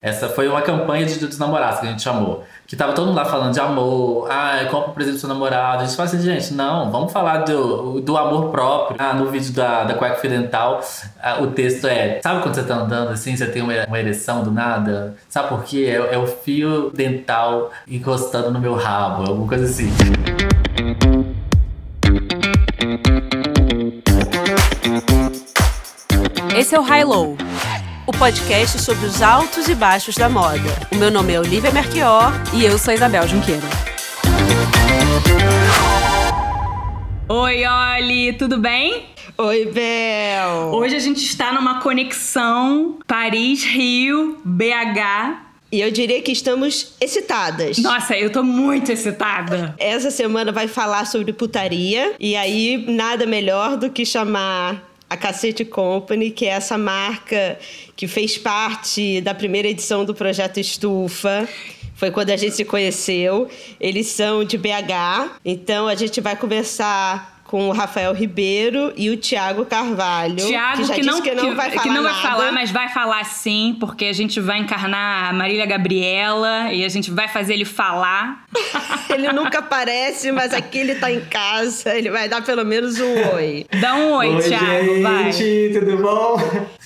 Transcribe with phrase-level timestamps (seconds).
[0.00, 2.44] Essa foi uma campanha de Dia dos Namorados que a gente chamou.
[2.68, 5.82] Que tava todo mundo lá falando de amor, ah, compra o presente do seu namorado.
[5.82, 8.96] A gente fala assim, gente, não, vamos falar do, do amor próprio.
[8.96, 10.80] Ah, no vídeo da, da Cueca Fidental,
[11.20, 14.44] ah, o texto é: sabe quando você tá andando assim, você tem uma, uma ereção
[14.44, 15.16] do nada?
[15.28, 15.88] Sabe por quê?
[15.88, 19.92] É, é o fio dental encostando no meu rabo, alguma coisa assim.
[26.56, 27.36] Esse é o High Low
[28.08, 30.70] o podcast sobre os altos e baixos da moda.
[30.90, 33.60] O meu nome é Olivia Merchior e eu sou Isabel Junqueira.
[37.28, 39.10] Oi, Oli, tudo bem?
[39.36, 40.72] Oi, Bel!
[40.72, 47.76] Hoje a gente está numa conexão Paris-Rio, BH, e eu diria que estamos excitadas.
[47.76, 49.74] Nossa, eu tô muito excitada.
[49.78, 52.14] Essa semana vai falar sobre putaria.
[52.18, 57.58] E aí, nada melhor do que chamar a Cacete Company, que é essa marca
[57.96, 61.48] que fez parte da primeira edição do projeto Estufa.
[61.94, 63.48] Foi quando a gente se conheceu.
[63.80, 69.16] Eles são de BH, então a gente vai conversar com o Rafael Ribeiro e o
[69.16, 70.36] Tiago Carvalho.
[70.36, 73.24] Tiago, que, que, não, que, não, vai falar que não vai falar, mas vai falar
[73.24, 77.64] sim, porque a gente vai encarnar a Marília Gabriela e a gente vai fazer ele
[77.64, 78.44] falar.
[79.08, 83.34] ele nunca aparece, mas aqui ele tá em casa, ele vai dar pelo menos um
[83.34, 83.64] oi.
[83.80, 84.94] Dá um oi, oi Tiago,
[85.32, 85.80] gente, vai.
[85.80, 86.36] tudo bom?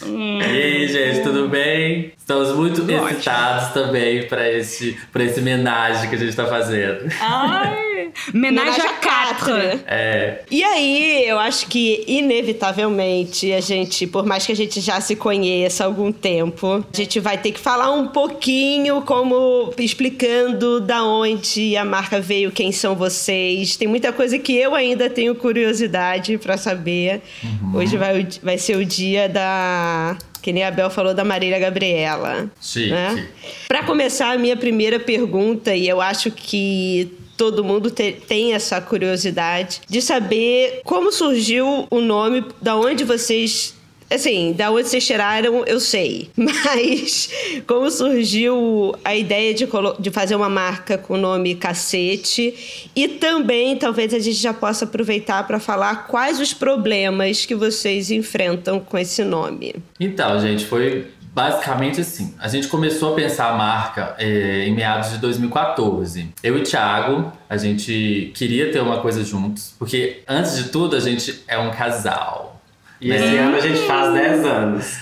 [0.07, 0.39] Hum.
[0.41, 2.13] E aí, gente, tudo bem?
[2.17, 3.09] Estamos muito Ótimo.
[3.09, 7.13] excitados também para esse, pra esse homenagem que a gente tá fazendo.
[7.21, 7.93] Ai!
[8.33, 9.55] Menagem a quatro.
[9.87, 10.43] É.
[10.53, 15.17] E aí, eu acho que, inevitavelmente, a gente, por mais que a gente já se
[15.17, 21.03] conheça há algum tempo, a gente vai ter que falar um pouquinho como explicando da
[21.05, 23.77] onde a marca veio, quem são vocês.
[23.77, 27.23] Tem muita coisa que eu ainda tenho curiosidade para saber.
[27.43, 27.79] Uhum.
[27.79, 32.51] Hoje vai, vai ser o dia da que nem a Bel falou da Marília Gabriela.
[32.61, 32.91] Sim.
[32.91, 33.29] Né?
[33.69, 37.11] Para começar, a minha primeira pergunta, e eu acho que
[37.43, 43.75] todo mundo te, tem essa curiosidade de saber como surgiu o nome, da onde vocês
[44.09, 46.31] assim, da onde vocês tiraram, eu sei.
[46.37, 47.29] Mas
[47.67, 49.67] como surgiu a ideia de,
[49.99, 52.89] de fazer uma marca com o nome Cacete?
[52.95, 58.13] E também, talvez a gente já possa aproveitar para falar quais os problemas que vocês
[58.13, 59.75] enfrentam com esse nome.
[59.99, 65.13] Então, gente, foi Basicamente assim, a gente começou a pensar a marca é, em meados
[65.13, 66.29] de 2014.
[66.43, 70.95] Eu e o Thiago, a gente queria ter uma coisa juntos, porque antes de tudo
[70.95, 72.61] a gente é um casal.
[73.01, 73.17] E né?
[73.17, 74.99] esse ano a gente faz 10 anos.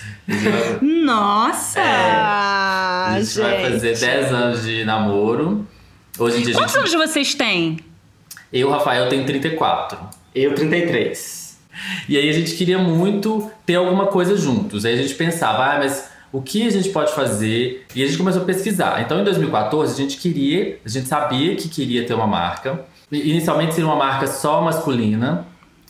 [0.80, 1.80] Nossa!
[1.80, 5.66] É, a gente, gente vai fazer 10 anos de namoro.
[6.16, 6.94] Hoje em dia Quantos gente...
[6.94, 7.80] anos vocês têm?
[8.52, 9.98] Eu, Rafael, tenho 34.
[10.32, 11.58] Eu, 33.
[12.08, 14.84] E aí a gente queria muito ter alguma coisa juntos.
[14.84, 18.18] Aí a gente pensava, ah, mas o que a gente pode fazer e a gente
[18.18, 19.02] começou a pesquisar.
[19.02, 22.84] Então, em 2014, a gente queria, a gente sabia que queria ter uma marca.
[23.10, 25.46] Inicialmente seria uma marca só masculina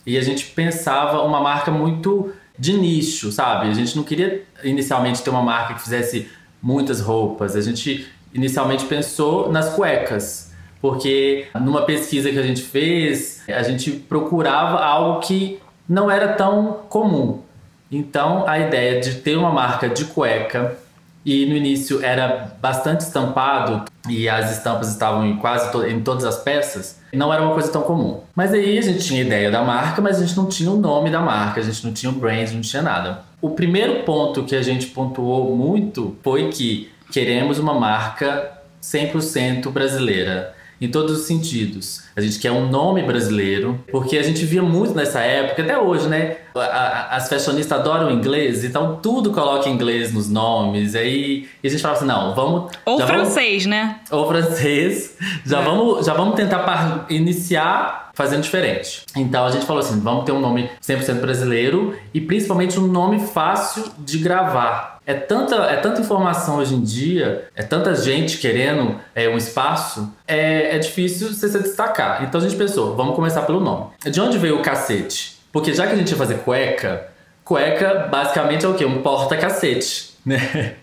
[0.06, 3.68] e a gente pensava uma marca muito de nicho, sabe?
[3.68, 6.28] A gente não queria inicialmente ter uma marca que fizesse
[6.62, 7.54] muitas roupas.
[7.56, 13.90] A gente inicialmente pensou nas cuecas, porque numa pesquisa que a gente fez, a gente
[13.90, 15.58] procurava algo que
[15.88, 17.42] não era tão comum.
[17.90, 20.76] Então, a ideia de ter uma marca de cueca
[21.24, 26.24] e no início era bastante estampado e as estampas estavam em quase to em todas
[26.24, 28.20] as peças, não era uma coisa tão comum.
[28.34, 31.10] Mas aí a gente tinha ideia da marca, mas a gente não tinha o nome
[31.10, 33.22] da marca, a gente não tinha o brand, não tinha nada.
[33.42, 38.52] O primeiro ponto que a gente pontuou muito foi que queremos uma marca
[38.82, 42.02] 100% brasileira em todos os sentidos.
[42.16, 46.08] A gente quer um nome brasileiro, porque a gente via muito nessa época, até hoje,
[46.08, 46.36] né?
[46.54, 50.94] As fashionistas adoram inglês, então tudo coloca inglês nos nomes.
[50.94, 52.72] Aí e a gente fala assim: não, vamos.
[52.84, 54.00] Ou francês, vamos, né?
[54.10, 55.16] Ou francês.
[55.44, 55.64] Já, é.
[55.64, 59.04] vamos, já vamos tentar iniciar fazendo diferente.
[59.16, 63.20] Então a gente falou assim: vamos ter um nome 100% brasileiro e principalmente um nome
[63.20, 64.99] fácil de gravar.
[65.10, 70.14] É tanta, é tanta informação hoje em dia, é tanta gente querendo é, um espaço,
[70.24, 72.22] é, é difícil você se destacar.
[72.22, 73.86] Então a gente pensou, vamos começar pelo nome.
[74.04, 75.36] De onde veio o cacete?
[75.50, 77.08] Porque já que a gente ia fazer cueca,
[77.44, 78.84] cueca basicamente é o quê?
[78.84, 80.76] Um porta-cacete, né?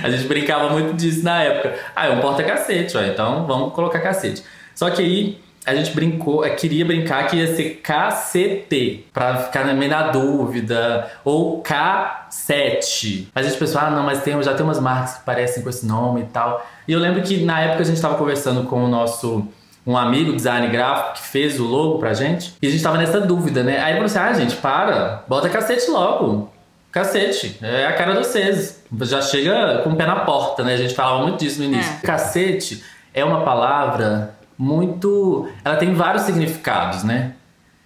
[0.00, 1.74] A gente brincava muito disso na época.
[1.96, 4.44] Ah, é um porta-cacete, então vamos colocar cacete.
[4.76, 9.64] Só que aí a gente brincou, é, queria brincar que ia ser KCT, pra ficar
[9.74, 13.28] meio na dúvida, ou K7.
[13.34, 15.68] Mas a gente pensou, ah, não, mas tem, já tem umas marcas que parecem com
[15.68, 16.66] esse nome e tal.
[16.86, 19.46] E eu lembro que na época a gente estava conversando com o nosso
[19.86, 23.20] um amigo design gráfico que fez o logo pra gente, e a gente tava nessa
[23.20, 23.80] dúvida, né?
[23.80, 26.52] Aí ele falou assim: ah, gente, para, bota cacete logo.
[26.90, 28.84] Cacete, é a cara do Cês.
[29.00, 30.74] Já chega com o pé na porta, né?
[30.74, 31.90] A gente falava muito disso no início.
[32.02, 32.06] É.
[32.06, 32.84] Cacete
[33.14, 35.48] é uma palavra muito.
[35.64, 37.34] Ela tem vários significados, né?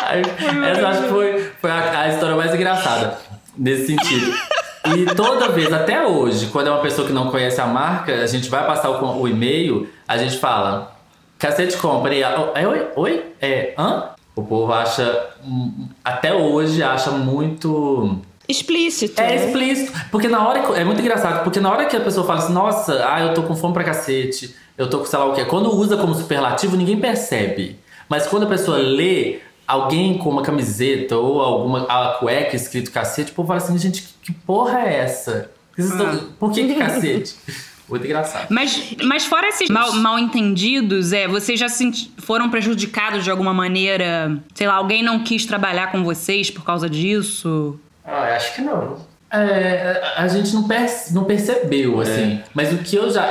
[0.08, 0.24] Aí,
[0.72, 3.18] essa acho que foi, foi a, a história mais engraçada
[3.58, 4.34] nesse sentido.
[4.86, 8.28] E toda vez, até hoje, quando é uma pessoa que não conhece a marca, a
[8.28, 10.96] gente vai passar o, o e-mail, a gente fala
[11.38, 12.22] Cacete Company.
[12.22, 12.88] É, oi?
[12.96, 13.26] Oi?
[13.42, 14.10] É, hã?
[14.36, 15.28] O povo acha,
[16.04, 19.22] até hoje, acha muito explícito.
[19.22, 19.46] É né?
[19.46, 19.94] explícito.
[20.12, 20.60] Porque na hora.
[20.78, 23.44] É muito engraçado, porque na hora que a pessoa fala assim, nossa, ah, eu tô
[23.44, 25.46] com fome pra cacete, eu tô com sei lá o quê.
[25.46, 27.78] Quando usa como superlativo, ninguém percebe.
[28.10, 33.31] Mas quando a pessoa lê alguém com uma camiseta ou alguma a cueca escrito cacete,
[33.31, 35.52] o povo fala assim, gente, que porra é essa?
[36.40, 37.36] Por que, que cacete?
[37.88, 38.48] Muito engraçado.
[38.52, 41.66] Mas, mas fora esses mal, mal entendidos, é, vocês já
[42.18, 44.40] foram prejudicados de alguma maneira?
[44.54, 47.80] Sei lá, alguém não quis trabalhar com vocês por causa disso?
[48.10, 48.98] Ah, acho que não.
[49.32, 52.04] É, a gente não, perce, não percebeu, é.
[52.04, 52.34] assim.
[52.34, 52.44] É.
[52.54, 53.28] Mas o que eu já.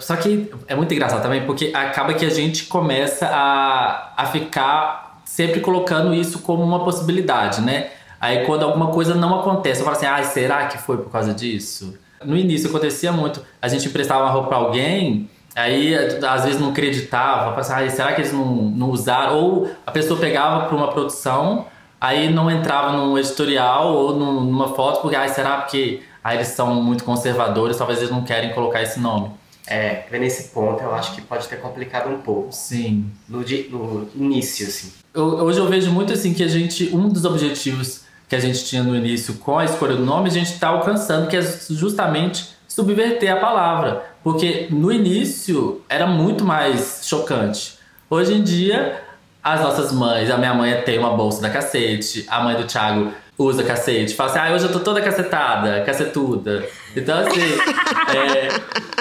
[0.00, 5.22] Só que é muito engraçado também, porque acaba que a gente começa a, a ficar
[5.24, 7.90] sempre colocando isso como uma possibilidade, né?
[8.20, 11.32] Aí quando alguma coisa não acontece, eu falo assim, ah, será que foi por causa
[11.32, 11.96] disso?
[12.24, 13.44] No início acontecia muito.
[13.62, 17.90] A gente emprestava uma roupa pra alguém, aí às vezes não acreditava, pensava, assim, ah,
[17.90, 19.36] será que eles não, não usaram?
[19.36, 21.66] Ou a pessoa pegava para uma produção,
[22.00, 26.74] aí não entrava num editorial ou numa foto, porque, ah, será porque aí eles são
[26.82, 29.30] muito conservadores, talvez eles não querem colocar esse nome.
[29.70, 32.50] É, nesse ponto eu acho que pode ter complicado um pouco.
[32.52, 33.10] Sim.
[33.28, 34.92] No, no início, assim.
[35.12, 38.64] Eu, hoje eu vejo muito assim que a gente, um dos objetivos que a gente
[38.64, 42.50] tinha no início com a escolha do nome, a gente está alcançando, que é justamente
[42.66, 44.04] subverter a palavra.
[44.22, 47.78] Porque no início era muito mais chocante.
[48.08, 49.02] Hoje em dia,
[49.42, 53.12] as nossas mães, a minha mãe tem uma bolsa da cacete, a mãe do Thiago
[53.38, 56.66] usa cacete, fala assim, ah, hoje eu tô toda cacetada, cacetuda.
[56.96, 57.40] Então, assim,
[58.16, 58.48] é,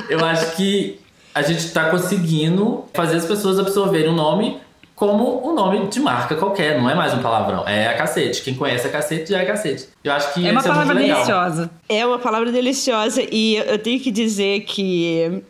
[0.10, 1.00] eu acho que
[1.34, 4.60] a gente tá conseguindo fazer as pessoas absorverem o nome
[4.98, 7.67] como um nome de marca qualquer, não é mais um palavrão.
[7.67, 8.41] É a cacete.
[8.41, 9.89] Quem conhece a cacete já é cacete.
[10.03, 11.70] Eu acho que é uma palavra é deliciosa.
[11.88, 15.41] É uma palavra deliciosa e eu tenho que dizer que é,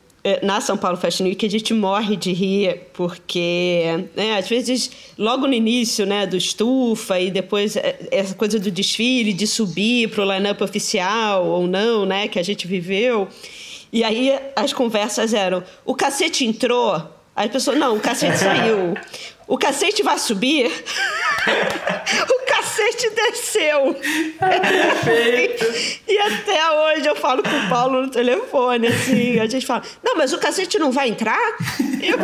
[0.43, 5.47] na São Paulo Fashion Week a gente morre de rir porque né, às vezes logo
[5.47, 10.25] no início né do estufa e depois é, essa coisa do desfile de subir para
[10.25, 13.27] o line-up oficial ou não né que a gente viveu
[13.93, 18.95] e aí as conversas eram o cacete entrou Aí a pessoa, não, o cacete saiu.
[19.49, 20.65] O cacete vai subir?
[20.67, 22.45] o
[22.87, 23.95] cacete desceu.
[24.39, 25.65] Perfeito.
[26.07, 30.15] e até hoje eu falo com o Paulo no telefone, assim, a gente fala, não,
[30.15, 31.57] mas o cacete não vai entrar?
[32.01, 32.17] Eu.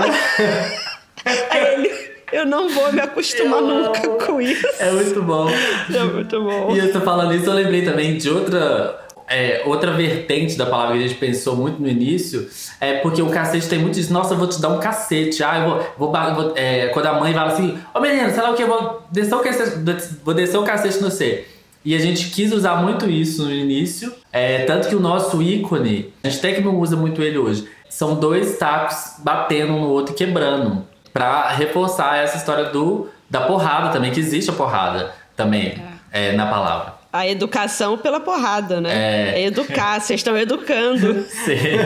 [1.49, 4.17] Aí ele, eu não vou me acostumar eu nunca amo.
[4.17, 4.67] com isso.
[4.79, 5.47] É muito bom.
[5.49, 6.75] É muito bom.
[6.75, 10.97] E eu tô falando isso, eu lembrei também de outra é, outra vertente da palavra
[10.97, 12.49] que a gente pensou muito no início
[12.79, 14.11] é porque o cacete tem muito isso.
[14.11, 15.43] Nossa, eu vou te dar um cacete.
[15.43, 16.11] Ah, eu vou.
[16.11, 18.63] vou, vou é, quando a mãe fala assim: Ô oh, menino, sei lá o que,
[18.63, 19.77] eu vou descer o cacete,
[20.23, 21.45] vou descer o cacete no C.
[21.85, 26.13] E a gente quis usar muito isso no início, é, tanto que o nosso ícone,
[26.23, 29.89] a gente até que não usa muito ele hoje, são dois tacos batendo um no
[29.89, 35.11] outro e quebrando, para reforçar essa história do da porrada também, que existe a porrada
[35.35, 36.31] também é.
[36.33, 37.02] na palavra.
[37.13, 39.35] A educação pela porrada, né?
[39.35, 41.23] É, é educar, vocês estão educando.
[41.45, 41.79] Sim.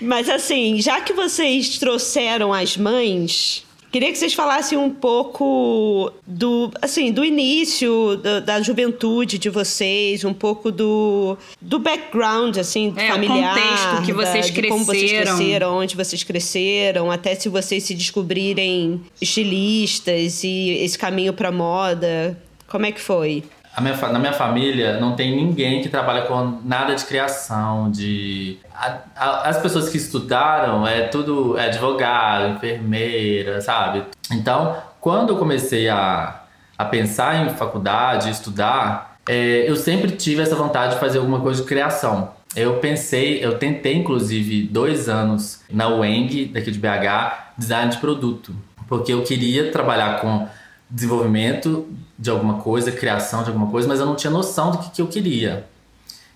[0.00, 6.70] Mas assim, já que vocês trouxeram as mães, Queria que vocês falassem um pouco do,
[6.82, 13.08] assim, do início da, da juventude de vocês, um pouco do, do background, assim, é,
[13.08, 13.56] familiar.
[13.56, 14.68] O contexto que vocês da, cresceram.
[14.68, 21.32] como vocês cresceram, onde vocês cresceram, até se vocês se descobrirem estilistas e esse caminho
[21.32, 22.38] para moda.
[22.68, 23.42] Como é que foi?
[23.80, 28.58] Minha, na minha família não tem ninguém que trabalha com nada de criação, de.
[28.74, 34.04] A, a, as pessoas que estudaram é tudo é advogado, enfermeira, sabe?
[34.32, 36.42] Então, quando eu comecei a,
[36.76, 41.62] a pensar em faculdade, estudar, é, eu sempre tive essa vontade de fazer alguma coisa
[41.62, 42.30] de criação.
[42.56, 48.54] Eu pensei, eu tentei inclusive dois anos na UENG, daqui de BH, design de produto,
[48.88, 50.48] porque eu queria trabalhar com
[50.90, 51.86] desenvolvimento
[52.18, 55.02] de alguma coisa, criação de alguma coisa, mas eu não tinha noção do que, que
[55.02, 55.66] eu queria.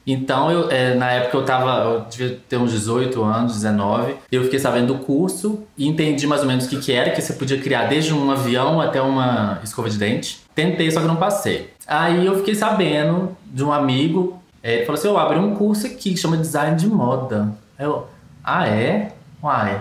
[0.06, 4.42] Então, eu, é, na época eu tava, eu devia ter uns 18 anos, 19, eu
[4.44, 7.32] fiquei sabendo do curso e entendi mais ou menos o que, que era, que você
[7.34, 10.40] podia criar desde um avião até uma escova de dente.
[10.54, 11.72] Tentei, só que não passei.
[11.86, 15.86] Aí eu fiquei sabendo de um amigo, é, ele falou assim, eu abri um curso
[15.86, 17.52] aqui que chama Design de Moda.
[17.78, 18.06] Eu,
[18.42, 19.12] ah é?
[19.42, 19.80] Uai,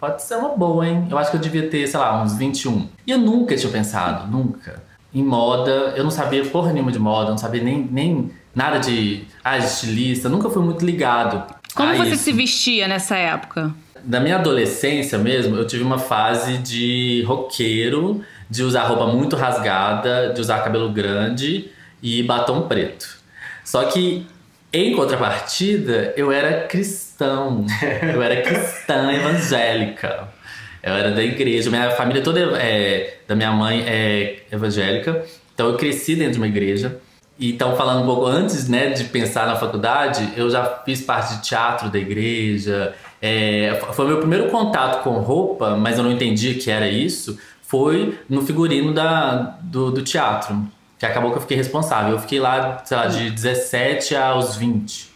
[0.00, 1.06] pode ser uma boa, hein?
[1.10, 2.88] Eu acho que eu devia ter, sei lá, uns 21.
[3.06, 4.82] E eu nunca tinha pensado, nunca
[5.14, 5.92] em moda.
[5.96, 10.28] Eu não sabia porra nenhuma de moda, não sabia nem, nem nada de ah, estilista,
[10.28, 11.42] nunca fui muito ligado.
[11.74, 12.24] Como você isso.
[12.24, 13.72] se vestia nessa época?
[14.04, 20.32] Na minha adolescência mesmo, eu tive uma fase de roqueiro, de usar roupa muito rasgada,
[20.32, 21.70] de usar cabelo grande
[22.02, 23.18] e batom preto.
[23.62, 24.26] Só que
[24.72, 27.66] em contrapartida, eu era cristão.
[28.02, 30.28] Eu era cristã evangélica.
[30.82, 31.68] Eu era da igreja.
[31.68, 35.24] Minha família toda é, da minha mãe é evangélica.
[35.54, 36.98] Então eu cresci dentro de uma igreja.
[37.38, 41.36] E então, falando um pouco antes né, de pensar na faculdade, eu já fiz parte
[41.36, 42.94] de teatro da igreja.
[43.20, 47.38] É, foi meu primeiro contato com roupa, mas eu não entendia que era isso.
[47.62, 50.66] Foi no figurino da, do, do teatro,
[51.00, 52.12] que acabou que eu fiquei responsável.
[52.12, 55.08] Eu fiquei lá, sei lá, de 17 aos 20.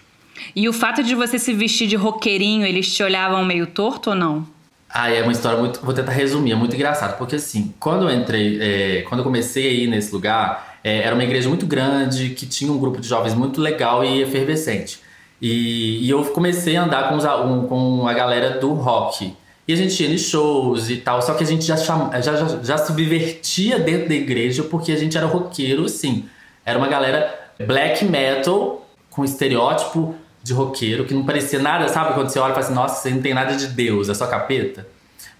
[0.57, 4.17] E o fato de você se vestir de roqueirinho, eles te olhavam meio torto ou
[4.17, 4.47] não?
[4.89, 5.81] Ah, é uma história muito.
[5.85, 7.19] Vou tentar resumir, é muito engraçado.
[7.19, 11.15] Porque assim, quando eu entrei, é, quando eu comecei a ir nesse lugar, é, era
[11.15, 15.01] uma igreja muito grande, que tinha um grupo de jovens muito legal e efervescente.
[15.43, 19.37] E, e eu comecei a andar com, os, um, com a galera do rock.
[19.67, 22.37] E a gente ia em shows e tal, só que a gente já, cham, já,
[22.37, 26.27] já, já subvertia dentro da igreja porque a gente era roqueiro, assim.
[26.67, 32.13] Era uma galera black metal, com estereótipo de roqueiro, que não parecia nada, sabe?
[32.13, 34.27] Quando você olha e fala assim, nossa, você não tem nada de Deus, é só
[34.27, 34.87] capeta.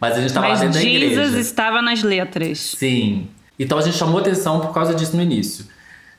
[0.01, 1.23] Mas a gente tava Mas lá dentro Jesus da igreja.
[1.25, 2.59] Jesus estava nas letras.
[2.59, 3.29] Sim.
[3.59, 5.67] Então a gente chamou atenção por causa disso no início.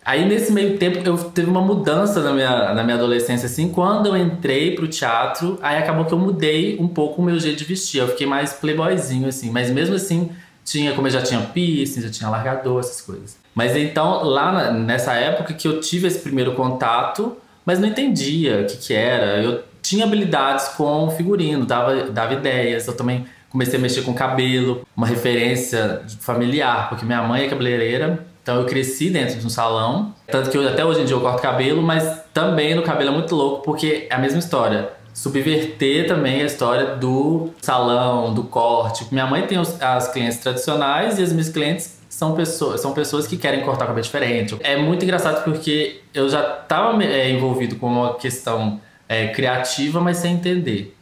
[0.06, 4.06] Aí nesse meio tempo eu teve uma mudança na minha, na minha adolescência, assim, quando
[4.06, 7.66] eu entrei pro teatro, aí acabou que eu mudei um pouco o meu jeito de
[7.66, 8.02] vestir.
[8.02, 10.30] Eu fiquei mais playboyzinho, assim, mas mesmo assim,
[10.64, 13.36] tinha, como eu já tinha piercing, já tinha largador, essas coisas.
[13.56, 17.36] Mas então, lá na, nessa época que eu tive esse primeiro contato,
[17.66, 19.42] mas não entendia o que, que era.
[19.42, 22.86] Eu tinha habilidades com figurino, dava, dava ideias.
[22.86, 28.26] Eu também comecei a mexer com cabelo, uma referência familiar, porque minha mãe é cabeleireira,
[28.46, 30.14] então eu cresci dentro de um salão.
[30.28, 33.14] Tanto que eu, até hoje em dia eu corto cabelo, mas também no cabelo é
[33.14, 34.90] muito louco, porque é a mesma história.
[35.16, 39.08] Subverter também a história do salão, do corte.
[39.12, 43.26] Minha mãe tem os, as clientes tradicionais e as minhas clientes são pessoas, são pessoas
[43.26, 44.56] que querem cortar o cabelo diferente.
[44.60, 50.18] É muito engraçado porque eu já estava é, envolvido com uma questão é, criativa, mas
[50.18, 50.96] sem entender.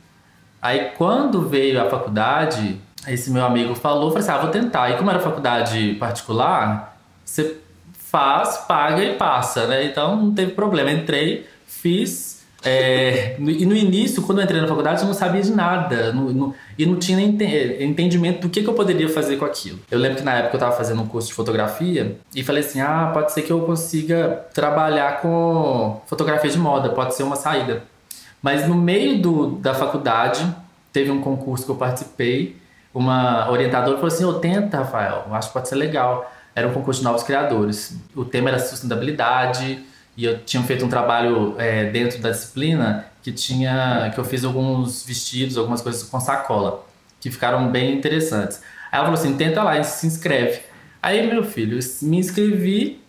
[0.62, 4.92] Aí quando veio a faculdade, esse meu amigo falou, falei assim, ah, vou tentar.
[4.92, 6.93] E como era faculdade particular,
[7.34, 7.58] você
[7.94, 9.86] faz, paga e passa, né?
[9.86, 10.92] Então não teve problema.
[10.92, 15.52] Entrei, fiz, é, e no início, quando eu entrei na faculdade, eu não sabia de
[15.52, 16.14] nada.
[16.14, 19.80] No, no, e não tinha entendimento do que, que eu poderia fazer com aquilo.
[19.92, 22.80] Eu lembro que na época eu estava fazendo um curso de fotografia e falei assim:
[22.80, 27.84] ah, pode ser que eu consiga trabalhar com fotografia de moda, pode ser uma saída.
[28.42, 30.48] Mas no meio do, da faculdade,
[30.92, 32.58] teve um concurso que eu participei.
[32.94, 36.32] Uma orientadora falou assim: oh, tenta, Rafael, acho que pode ser legal.
[36.56, 37.98] Era um concurso de novos criadores.
[38.16, 39.84] O tema era sustentabilidade
[40.16, 44.44] e eu tinha feito um trabalho é, dentro da disciplina que tinha que eu fiz
[44.44, 46.86] alguns vestidos, algumas coisas com sacola,
[47.20, 48.62] que ficaram bem interessantes.
[48.92, 50.62] Aí ela falou assim: tenta lá, se inscreve.
[51.02, 53.04] Aí, meu filho, me inscrevi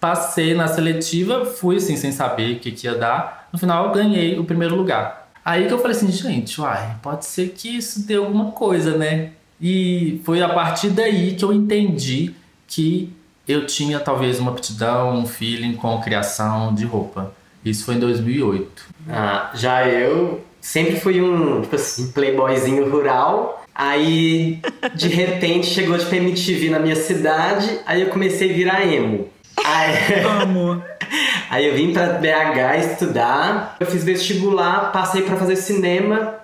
[0.00, 3.46] Passei na seletiva, fui assim, sem saber o que, que ia dar.
[3.52, 5.30] No final, eu ganhei o primeiro lugar.
[5.44, 9.32] Aí que eu falei assim, gente, uai, pode ser que isso dê alguma coisa, né?
[9.60, 12.34] E foi a partir daí que eu entendi
[12.70, 13.12] que
[13.46, 17.34] eu tinha talvez uma aptidão, um feeling com criação de roupa.
[17.64, 18.84] Isso foi em 2008.
[19.08, 23.64] Ah, já eu sempre fui um, tipo assim, playboyzinho rural.
[23.74, 24.60] Aí,
[24.94, 29.28] de repente, chegou de MTV na minha cidade, aí eu comecei a virar emo.
[29.64, 30.82] Aí, Amo.
[31.50, 36.39] aí eu vim pra BH estudar, eu fiz vestibular, passei pra fazer cinema,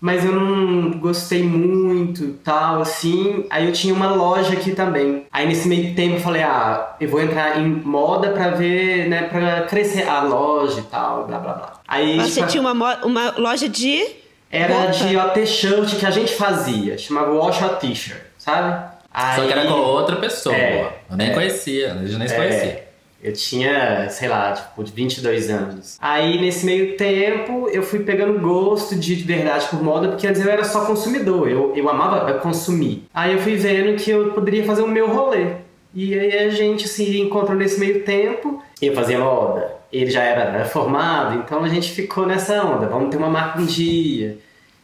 [0.00, 3.44] mas eu não gostei muito, tal, assim.
[3.50, 5.26] Aí eu tinha uma loja aqui também.
[5.32, 9.22] Aí nesse meio tempo eu falei, ah, eu vou entrar em moda pra ver, né,
[9.24, 11.72] pra crescer a loja e tal, blá blá blá.
[11.86, 14.04] Aí Mas Você tipo, tinha uma, uma loja de.
[14.50, 14.92] era roupa?
[14.92, 18.98] de ó, t-shirt que a gente fazia, chamava Wash a T-shirt, sabe?
[19.34, 20.54] Só que era com outra pessoa.
[20.54, 21.34] É, eu nem é.
[21.34, 22.87] conhecia, a gente nem se É, conhecia.
[23.22, 25.98] Eu tinha, sei lá, tipo, de 22 anos.
[26.00, 30.40] Aí, nesse meio tempo, eu fui pegando gosto de, de verdade por moda, porque antes
[30.44, 33.04] eu era só consumidor, eu, eu amava consumir.
[33.12, 35.56] Aí eu fui vendo que eu poderia fazer o meu rolê.
[35.94, 40.64] E aí a gente se encontrou nesse meio tempo, eu fazia moda, ele já era
[40.64, 44.38] formado, então a gente ficou nessa onda, vamos ter uma marca um dia.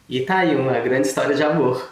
[0.09, 1.91] E tá aí, uma grande história de amor.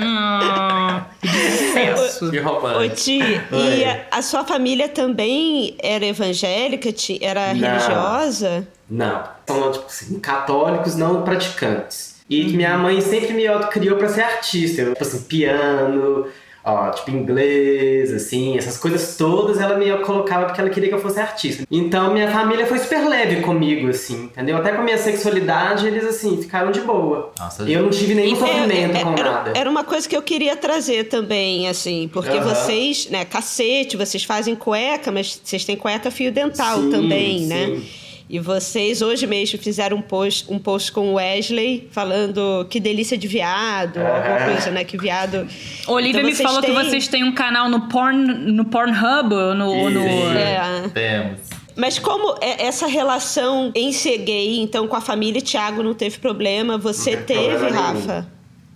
[0.00, 2.30] Ah, que sucesso.
[2.30, 2.76] Que roupa.
[2.78, 3.78] Ô, Ti, Oi.
[3.78, 6.92] e a, a sua família também era evangélica?
[6.92, 7.60] Ti- Era Não.
[7.68, 8.68] religiosa?
[8.88, 9.24] Não.
[9.48, 12.14] São, tipo assim, católicos não praticantes.
[12.30, 14.82] E que minha mãe sempre me criou pra ser artista.
[14.82, 16.26] Eu, tipo assim, piano,
[16.64, 21.00] ó, tipo inglês, assim, essas coisas todas ela me colocava porque ela queria que eu
[21.00, 21.64] fosse artista.
[21.70, 24.56] Então minha família foi super leve comigo, assim, entendeu?
[24.56, 27.32] Até com a minha sexualidade eles, assim, ficaram de boa.
[27.38, 29.52] Nossa, eu não tive nenhum sofrimento É, é, com era, nada.
[29.54, 32.54] era uma coisa que eu queria trazer também, assim, porque Aham.
[32.54, 37.80] vocês, né, cacete, vocês fazem cueca, mas vocês têm cueca fio dental Sim, também, né?
[38.28, 43.18] E vocês hoje mesmo fizeram um post, um post com o Wesley falando que delícia
[43.18, 44.52] de viado, alguma Aham.
[44.52, 44.82] coisa, né?
[44.82, 45.46] Que viado.
[45.86, 48.16] Olivia Então me vocês falou que têm- vocês têm um canal no Porn,
[48.50, 50.00] no Pornhub, no, no...
[50.38, 50.88] É.
[50.94, 51.40] Temos.
[51.76, 56.18] Mas como é essa relação em ser gay, então com a família, Thiago não teve
[56.18, 58.06] problema, você Não teve teve, problema nenhum.
[58.06, 58.28] Rafa?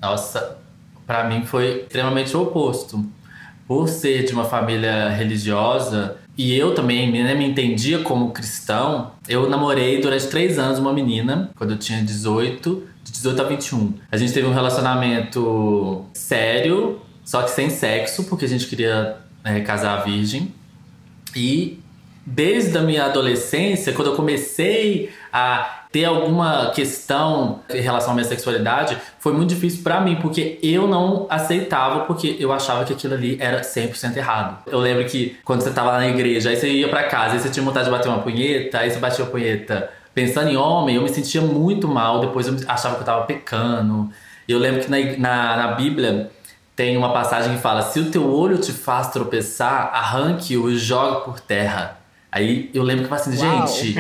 [0.03, 0.59] Nossa,
[1.07, 3.03] pra mim foi extremamente o oposto.
[3.69, 9.51] Por ser de uma família religiosa e eu também né, me entendia como cristão, eu
[9.51, 13.95] namorei durante três anos uma menina, quando eu tinha 18, de 18 a 21.
[14.13, 19.61] A gente teve um relacionamento sério, só que sem sexo, porque a gente queria né,
[19.63, 20.55] casar virgem.
[21.35, 21.81] E
[22.25, 28.27] desde a minha adolescência, quando eu comecei a ter alguma questão em relação à minha
[28.27, 33.15] sexualidade, foi muito difícil pra mim, porque eu não aceitava, porque eu achava que aquilo
[33.15, 34.59] ali era 100% errado.
[34.67, 37.41] Eu lembro que quando você tava lá na igreja, aí você ia pra casa, aí
[37.41, 40.97] você tinha vontade de bater uma punheta, aí você batia a punheta pensando em homem,
[40.97, 44.11] eu me sentia muito mal, depois eu achava que eu tava pecando.
[44.49, 46.31] Eu lembro que na, na, na Bíblia
[46.75, 51.25] tem uma passagem que fala: se o teu olho te faz tropeçar, arranque-o e jogue
[51.25, 51.98] por terra.
[52.31, 53.67] Aí eu lembro que eu falei assim, Uau.
[53.67, 53.95] gente,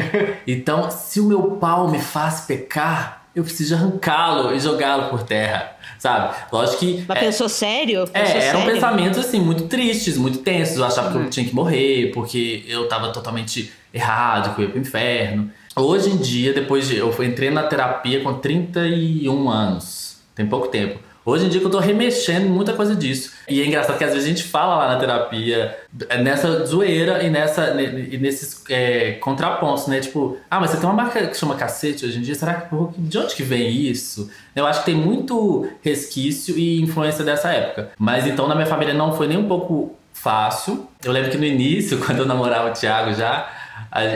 [0.46, 5.76] então se o meu pau me faz pecar, eu preciso arrancá-lo e jogá-lo por terra,
[5.98, 6.34] sabe?
[6.52, 7.04] Lógico que.
[7.06, 8.04] Mas é- pensou sério?
[8.06, 8.74] Pensou é, eram sério?
[8.74, 10.76] pensamentos assim, muito tristes, muito tensos.
[10.76, 14.70] Eu achava que eu tinha que morrer, porque eu tava totalmente errado, que eu ia
[14.70, 15.50] pro inferno.
[15.76, 16.96] Hoje em dia, depois de.
[16.96, 20.98] Eu entrei na terapia com 31 anos, tem pouco tempo.
[21.28, 23.32] Hoje em dia que eu tô remexendo em muita coisa disso.
[23.46, 25.76] E é engraçado que às vezes a gente fala lá na terapia
[26.08, 30.00] é, nessa zoeira e, nessa, ne- e nesses é, contrapontos, né?
[30.00, 32.74] Tipo, ah, mas você tem uma marca que chama cacete hoje em dia, será que
[32.96, 34.30] de onde que vem isso?
[34.56, 37.90] Eu acho que tem muito resquício e influência dessa época.
[37.98, 40.88] Mas então na minha família não foi nem um pouco fácil.
[41.04, 43.48] Eu lembro que no início, quando eu namorava o Thiago já,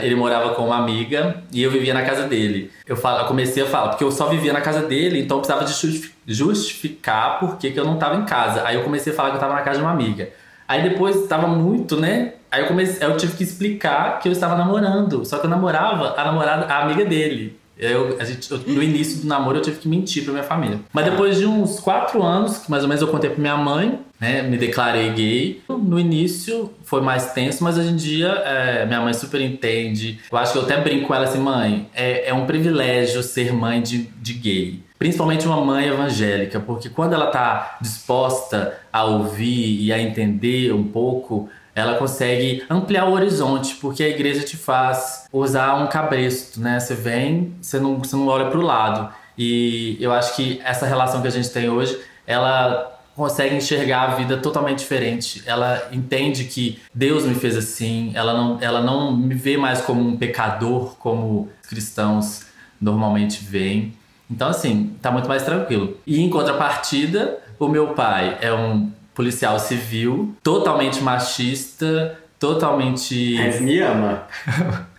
[0.02, 2.70] ele morava com uma amiga e eu vivia na casa dele.
[2.87, 5.40] Eu, falo, eu comecei a falar, porque eu só vivia na casa dele, então eu
[5.42, 8.62] precisava de justifi- justificar por que eu não tava em casa.
[8.66, 10.28] Aí eu comecei a falar que eu tava na casa de uma amiga.
[10.68, 12.35] Aí depois tava muito, né?
[12.50, 15.24] Aí eu comecei, eu tive que explicar que eu estava namorando.
[15.24, 17.58] Só que eu namorava a namorada, a amiga dele.
[17.78, 20.78] Eu, a gente, eu- no início do namoro eu tive que mentir pra minha família.
[20.92, 23.98] Mas depois de uns quatro anos, que mais ou menos eu contei pra minha mãe,
[24.22, 24.40] né?
[24.40, 25.62] Me declarei gay.
[25.68, 30.20] No início foi mais tenso, mas hoje em dia é, minha mãe super entende.
[30.30, 33.52] Eu acho que eu até brinco com ela assim, mãe, é, é um privilégio ser
[33.52, 34.80] mãe de, de gay.
[34.96, 40.85] Principalmente uma mãe evangélica, porque quando ela tá disposta a ouvir e a entender um
[40.85, 46.78] pouco, ela consegue ampliar o horizonte, porque a igreja te faz usar um cabresto, né?
[46.78, 49.12] Você vem, você não, você não olha pro lado.
[49.37, 54.14] E eu acho que essa relação que a gente tem hoje, ela consegue enxergar a
[54.14, 55.42] vida totalmente diferente.
[55.46, 58.12] Ela entende que Deus me fez assim.
[58.14, 62.46] Ela não, ela não me vê mais como um pecador, como cristãos
[62.81, 63.94] normalmente veem.
[64.31, 65.96] Então, assim, tá muito mais tranquilo.
[66.07, 73.37] E em contrapartida, o meu pai é um policial civil, totalmente machista, totalmente.
[73.38, 74.27] Mas me ama.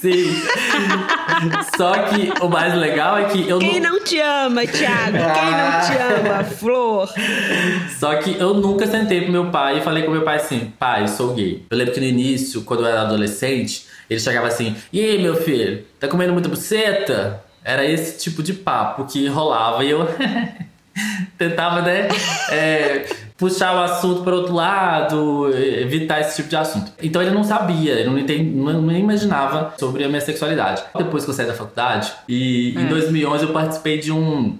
[0.00, 0.42] Sim.
[1.76, 5.18] Só que o mais legal é que eu Quem não te ama, Thiago?
[5.18, 7.12] Quem não te ama, Flor?
[7.98, 11.08] Só que eu nunca sentei pro meu pai e falei com meu pai assim: pai,
[11.08, 11.64] sou gay.
[11.68, 15.34] Eu lembro que no início, quando eu era adolescente, ele chegava assim: e aí, meu
[15.36, 17.42] filho, tá comendo muita buceta?
[17.64, 20.08] Era esse tipo de papo que rolava e eu
[21.36, 22.06] tentava, né?
[22.50, 26.92] É, puxar o assunto para outro lado, evitar esse tipo de assunto.
[27.02, 30.82] Então ele não sabia, ele não, entendi, não, nem imaginava sobre a minha sexualidade.
[30.96, 34.58] Depois que eu saí da faculdade, e em 2011 eu participei de um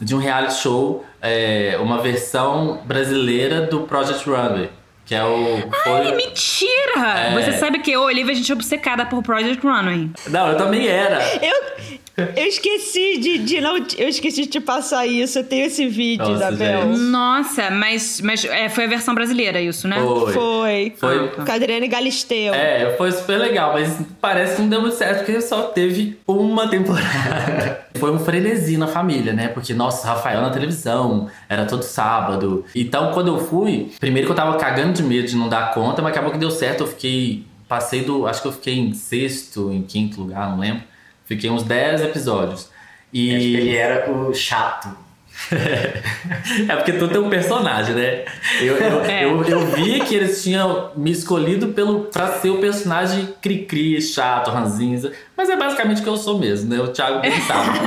[0.00, 4.70] de um reality show, é, uma versão brasileira do Project Runway.
[5.06, 5.70] Que é o.
[5.86, 6.98] Ai, mentira!
[6.98, 7.34] É.
[7.34, 10.10] Você sabe que eu, Olivia, a gente é obcecada por Project Runway.
[10.26, 11.20] Não, eu também era.
[11.40, 12.00] Eu,
[12.36, 13.76] eu esqueci de, de não.
[13.98, 15.38] Eu esqueci de te passar isso.
[15.38, 16.82] Eu tenho esse vídeo, Nossa, Isabel.
[16.82, 16.98] gente.
[17.00, 20.00] Nossa, mas, mas é, foi a versão brasileira isso, né?
[20.00, 20.32] Foi.
[20.32, 20.94] Foi.
[20.96, 21.28] Foi.
[21.28, 22.54] Com a Adriane Galisteu.
[22.54, 26.68] É, foi super legal, mas parece que não deu muito certo porque só teve uma
[26.68, 27.84] temporada.
[27.96, 29.48] Foi um frenesi na família, né?
[29.48, 32.62] Porque, nossa, Rafael na televisão, era todo sábado.
[32.74, 36.02] Então, quando eu fui, primeiro que eu tava cagando de medo de não dar conta,
[36.02, 36.82] mas acabou que deu certo.
[36.82, 37.46] Eu fiquei.
[37.66, 38.26] Passei do.
[38.26, 40.82] Acho que eu fiquei em sexto, em quinto lugar, não lembro.
[41.26, 42.70] Fiquei uns 10 episódios.
[43.12, 43.30] E.
[43.30, 44.88] Acho que ele era o chato.
[45.52, 48.24] é porque tu tem um personagem, né?
[48.60, 49.24] Eu, eu, É.
[49.24, 54.50] eu, eu vi que eles tinham me escolhido pelo, pra ser o personagem cri-cri, chato,
[54.50, 55.12] ranzinza.
[55.36, 56.80] Mas é basicamente o que eu sou mesmo, né?
[56.80, 57.78] O Thiago bem sabe.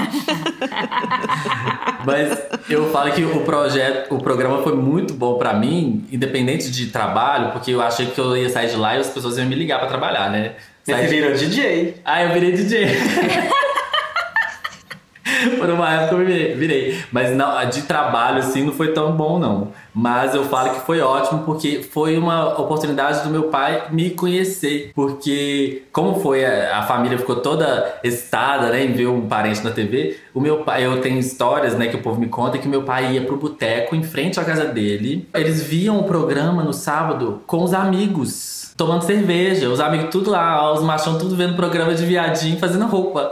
[2.05, 2.37] mas
[2.69, 7.51] eu falo que o projeto, o programa foi muito bom pra mim, independente de trabalho,
[7.51, 9.79] porque eu achei que eu ia sair de lá e as pessoas iam me ligar
[9.79, 10.53] pra trabalhar, né?
[10.83, 11.95] Você virou DJ.
[12.03, 12.87] ah, eu virei DJ.
[15.57, 16.25] Por uma época eu
[16.57, 16.99] virei.
[17.11, 19.69] Mas não, de trabalho, assim, não foi tão bom, não.
[19.93, 24.91] Mas eu falo que foi ótimo porque foi uma oportunidade do meu pai me conhecer.
[24.93, 29.71] Porque, como foi, a, a família ficou toda excitada, né, em ver um parente na
[29.71, 30.17] TV.
[30.33, 33.13] O meu pai, eu tenho histórias, né, que o povo me conta que meu pai
[33.13, 35.27] ia pro boteco em frente à casa dele.
[35.33, 40.71] Eles viam o programa no sábado com os amigos tomando cerveja, os amigos tudo lá,
[40.71, 43.29] os machão tudo vendo programa de viadinho, fazendo roupa.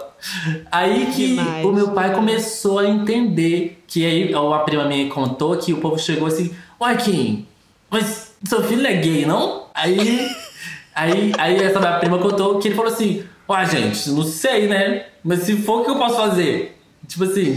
[0.69, 1.65] Aí que Demais.
[1.65, 5.97] o meu pai começou a entender que aí uma prima minha contou que o povo
[5.97, 7.47] chegou assim, uai Kim,
[7.89, 9.67] mas seu filho é gay, não?
[9.73, 10.29] Aí,
[10.93, 15.05] aí, aí essa minha prima contou que ele falou assim, uai gente, não sei, né?
[15.23, 16.77] Mas se for o que eu posso fazer?
[17.07, 17.53] Tipo assim,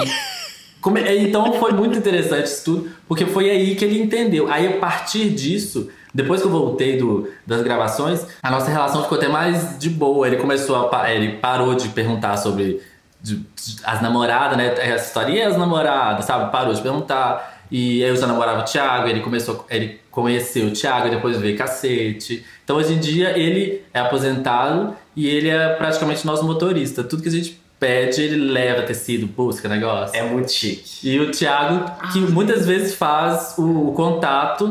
[1.18, 4.50] Então foi muito interessante isso tudo, porque foi aí que ele entendeu.
[4.50, 9.18] Aí a partir disso, depois que eu voltei do, das gravações, a nossa relação ficou
[9.18, 10.26] até mais de boa.
[10.26, 11.10] Ele começou a.
[11.12, 12.80] Ele parou de perguntar sobre
[13.22, 14.74] de- de- as namoradas, né?
[14.78, 16.50] Essa história, e as namoradas, sabe?
[16.50, 17.58] Parou de perguntar.
[17.70, 19.64] E aí eu já namorava o Thiago, ele começou.
[19.70, 22.44] Ele conheceu o Thiago depois veio cacete.
[22.64, 27.04] Então hoje em dia ele é aposentado e ele é praticamente nosso motorista.
[27.04, 30.14] Tudo que a gente pede, ele leva tecido, busca negócio.
[30.14, 31.08] É muito chique.
[31.08, 34.70] E o Thiago, que muitas vezes faz o, o contato,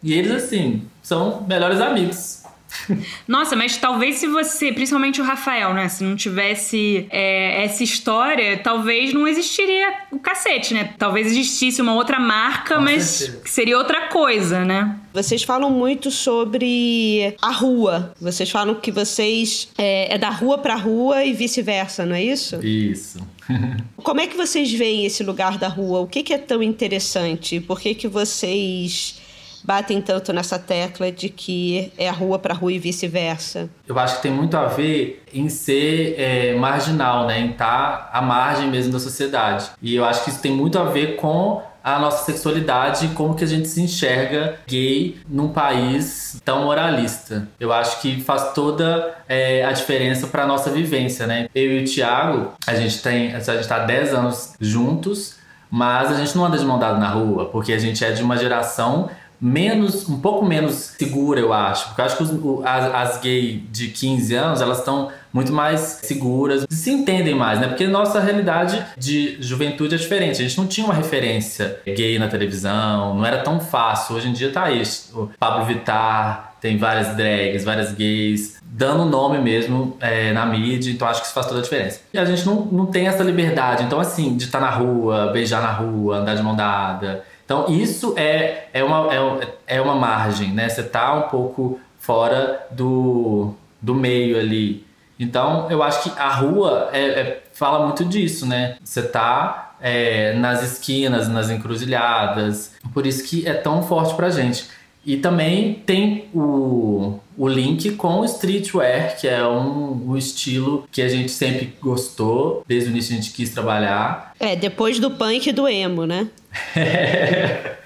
[0.00, 2.37] e eles, assim, são melhores amigos.
[3.26, 5.88] Nossa, mas talvez se você, principalmente o Rafael, né?
[5.88, 10.94] Se não tivesse é, essa história, talvez não existiria o cacete, né?
[10.98, 13.42] Talvez existisse uma outra marca, Com mas certeza.
[13.46, 14.98] seria outra coisa, né?
[15.12, 18.12] Vocês falam muito sobre a rua.
[18.20, 22.64] Vocês falam que vocês é, é da rua pra rua e vice-versa, não é isso?
[22.64, 23.18] Isso.
[23.96, 26.00] Como é que vocês veem esse lugar da rua?
[26.00, 27.60] O que, que é tão interessante?
[27.60, 29.17] Por que, que vocês
[29.64, 33.68] batem tanto nessa tecla de que é a rua pra rua e vice-versa?
[33.86, 37.40] Eu acho que tem muito a ver em ser é, marginal, né?
[37.40, 39.70] Em estar à margem mesmo da sociedade.
[39.82, 43.34] E eu acho que isso tem muito a ver com a nossa sexualidade e como
[43.34, 47.48] que a gente se enxerga gay num país tão moralista.
[47.58, 51.48] Eu acho que faz toda é, a diferença para nossa vivência, né?
[51.54, 55.36] Eu e o Thiago, a gente tem, a gente tá há 10 anos juntos,
[55.70, 58.22] mas a gente não anda de mão dada na rua, porque a gente é de
[58.22, 59.08] uma geração
[59.40, 61.86] menos, um pouco menos segura, eu acho.
[61.88, 65.52] Porque eu acho que os- o- as, as gays de 15 anos, elas estão muito
[65.52, 67.68] mais seguras, se entendem mais, né?
[67.68, 70.40] Porque nossa realidade de juventude é diferente.
[70.40, 74.16] A gente não tinha uma referência gay na televisão, não era tão fácil.
[74.16, 75.12] Hoje em dia tá isso.
[75.18, 81.06] O Pablo Vittar tem várias drags, várias gays, dando nome mesmo é, na mídia, então
[81.06, 82.00] acho que isso faz toda a diferença.
[82.12, 85.62] E a gente não, não tem essa liberdade, então assim, de estar na rua, beijar
[85.62, 87.22] na rua, andar de mão dada.
[87.48, 90.68] Então isso é, é, uma, é, é uma margem, né?
[90.68, 94.86] Você tá um pouco fora do, do meio ali.
[95.18, 98.76] Então eu acho que a rua é, é fala muito disso, né?
[98.84, 102.74] Você tá é, nas esquinas, nas encruzilhadas.
[102.92, 104.68] Por isso que é tão forte pra gente.
[105.08, 111.00] E também tem o, o link com o streetwear, que é um, um estilo que
[111.00, 114.34] a gente sempre gostou, desde o início a gente quis trabalhar.
[114.38, 116.28] É, depois do punk e do emo, né?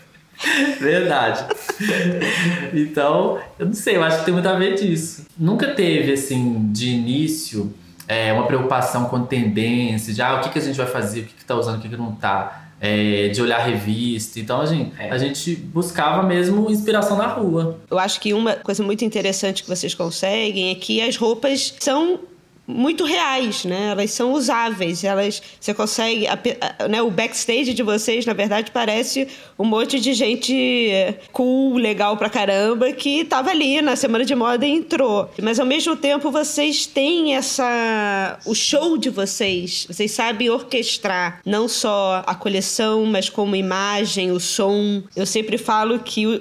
[0.80, 1.44] Verdade.
[2.74, 5.24] então, eu não sei, eu acho que tem muito a ver disso.
[5.38, 7.72] Nunca teve, assim, de início,
[8.08, 11.24] é, uma preocupação com tendência, de ah, o que, que a gente vai fazer, o
[11.26, 12.61] que, que tá usando, o que, que não tá.
[12.84, 14.40] É, de olhar revista.
[14.40, 15.08] Então a gente, é.
[15.08, 17.78] a gente buscava mesmo inspiração na rua.
[17.88, 22.18] Eu acho que uma coisa muito interessante que vocês conseguem é que as roupas são
[22.66, 23.90] muito reais, né?
[23.90, 26.38] Elas são usáveis, elas você consegue, a,
[26.78, 27.02] a, né?
[27.02, 30.54] O backstage de vocês, na verdade, parece um monte de gente
[31.32, 35.30] cool, legal pra caramba que tava ali na semana de moda e entrou.
[35.42, 41.68] Mas ao mesmo tempo vocês têm essa o show de vocês, vocês sabem orquestrar não
[41.68, 45.02] só a coleção, mas como imagem, o som.
[45.16, 46.40] Eu sempre falo que o,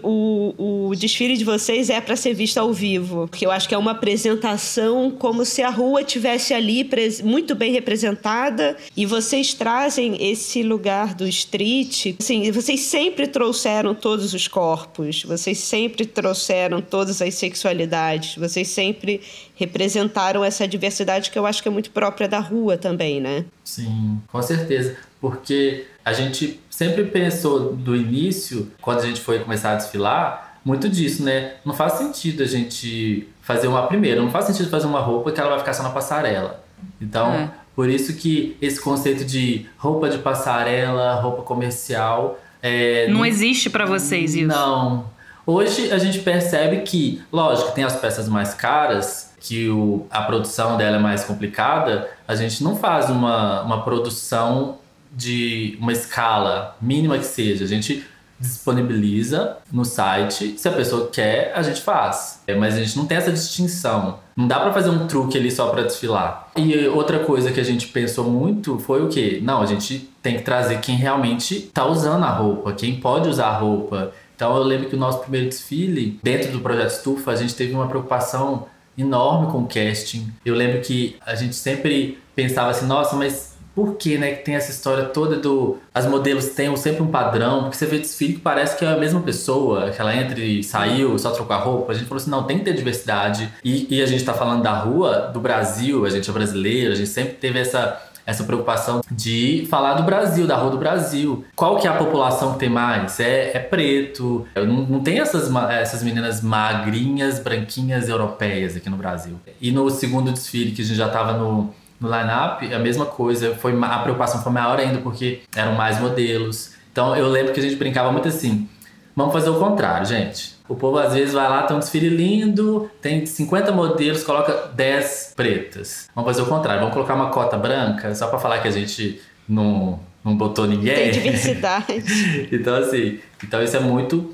[0.58, 3.76] o, o desfile de vocês é para ser visto ao vivo, porque eu acho que
[3.76, 6.90] é uma apresentação como se a rua tivesse ali
[7.24, 12.16] muito bem representada e vocês trazem esse lugar do street.
[12.20, 19.22] Assim, vocês sempre trouxeram todos os corpos, vocês sempre trouxeram todas as sexualidades, vocês sempre
[19.56, 23.46] representaram essa diversidade que eu acho que é muito própria da rua também, né?
[23.64, 24.98] Sim, com certeza.
[25.20, 30.90] Porque a gente sempre pensou do início, quando a gente foi começar a desfilar, muito
[30.90, 31.56] disso, né?
[31.66, 35.40] Não faz sentido a gente fazer uma primeira, não faz sentido fazer uma roupa que
[35.40, 36.64] ela vai ficar só na passarela.
[37.00, 37.50] Então, é.
[37.76, 43.70] por isso que esse conceito de roupa de passarela, roupa comercial, é, não, não existe
[43.70, 44.48] para vocês isso.
[44.48, 45.06] Não.
[45.46, 50.78] Hoje a gente percebe que, lógico, tem as peças mais caras, que o, a produção
[50.78, 54.78] dela é mais complicada, a gente não faz uma, uma produção
[55.12, 57.66] de uma escala mínima que seja.
[57.66, 58.06] A gente
[58.42, 60.56] disponibiliza no site.
[60.58, 62.42] Se a pessoa quer, a gente faz.
[62.48, 64.20] É, mas a gente não tem essa distinção.
[64.36, 66.50] Não dá para fazer um truque ali só para desfilar.
[66.56, 69.40] E outra coisa que a gente pensou muito foi o quê?
[69.44, 73.48] Não, a gente tem que trazer quem realmente tá usando a roupa, quem pode usar
[73.48, 74.12] a roupa.
[74.36, 77.74] Então eu lembro que o nosso primeiro desfile, dentro do projeto Estufa, a gente teve
[77.74, 78.66] uma preocupação
[78.98, 80.32] enorme com o casting.
[80.46, 84.56] Eu lembro que a gente sempre pensava assim, nossa, mas por que, né, que tem
[84.56, 85.78] essa história toda do.
[85.94, 88.98] As modelos têm sempre um padrão, porque você vê desfile que parece que é a
[88.98, 91.92] mesma pessoa, que ela entra e saiu, só trocou a roupa.
[91.92, 93.52] A gente falou assim: não, tem que ter diversidade.
[93.64, 96.96] E, e a gente tá falando da rua, do Brasil, a gente é brasileiro, a
[96.96, 101.44] gente sempre teve essa essa preocupação de falar do Brasil, da rua do Brasil.
[101.56, 103.20] Qual que é a população que tem mais?
[103.20, 104.46] É, é preto.
[104.56, 109.40] Não, não tem essas, essas meninas magrinhas, branquinhas, europeias aqui no Brasil.
[109.60, 113.54] E no segundo desfile, que a gente já tava no, no line-up, a mesma coisa.
[113.56, 116.74] Foi, a preocupação foi maior ainda porque eram mais modelos.
[116.92, 118.68] Então eu lembro que a gente brincava muito assim:
[119.16, 120.60] vamos fazer o contrário, gente.
[120.68, 125.34] O povo às vezes vai lá, tem um desfile lindo, tem 50 modelos, coloca 10
[125.36, 126.10] pretas.
[126.16, 129.22] Vamos fazer o contrário, vamos colocar uma cota branca, só para falar que a gente
[129.48, 130.96] não, não botou ninguém.
[130.96, 132.50] Tem diversidade.
[132.52, 134.34] então, assim, então isso é muito,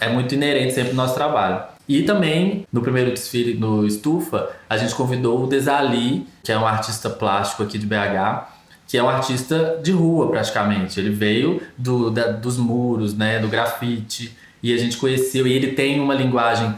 [0.00, 1.62] é muito inerente sempre no nosso trabalho.
[1.88, 6.66] E também, no primeiro desfile no Estufa, a gente convidou o Desali, que é um
[6.66, 8.46] artista plástico aqui de BH,
[8.86, 11.00] que é um artista de rua praticamente.
[11.00, 15.46] Ele veio do, da, dos muros, né, do grafite, e a gente conheceu.
[15.46, 16.74] E ele tem uma linguagem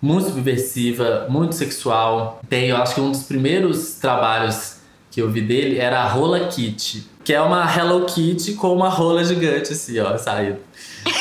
[0.00, 2.40] muito subversiva, muito sexual.
[2.48, 4.76] Tem, eu acho que um dos primeiros trabalhos
[5.10, 8.88] que eu vi dele era a Rola Kitty, que é uma Hello Kitty com uma
[8.88, 10.58] rola gigante, assim, ó, saindo.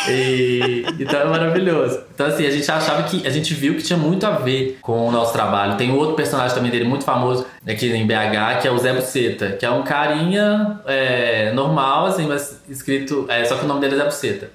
[0.10, 2.02] E, então é maravilhoso.
[2.14, 3.26] Então, assim, a gente achava que.
[3.26, 5.78] A gente viu que tinha muito a ver com o nosso trabalho.
[5.78, 9.54] Tem outro personagem também dele muito famoso aqui em BH, que é o Zé Buceta,
[9.54, 13.26] que é um carinha é, normal, assim, mas escrito.
[13.30, 14.52] É, só que o nome dele é Zé Buceta.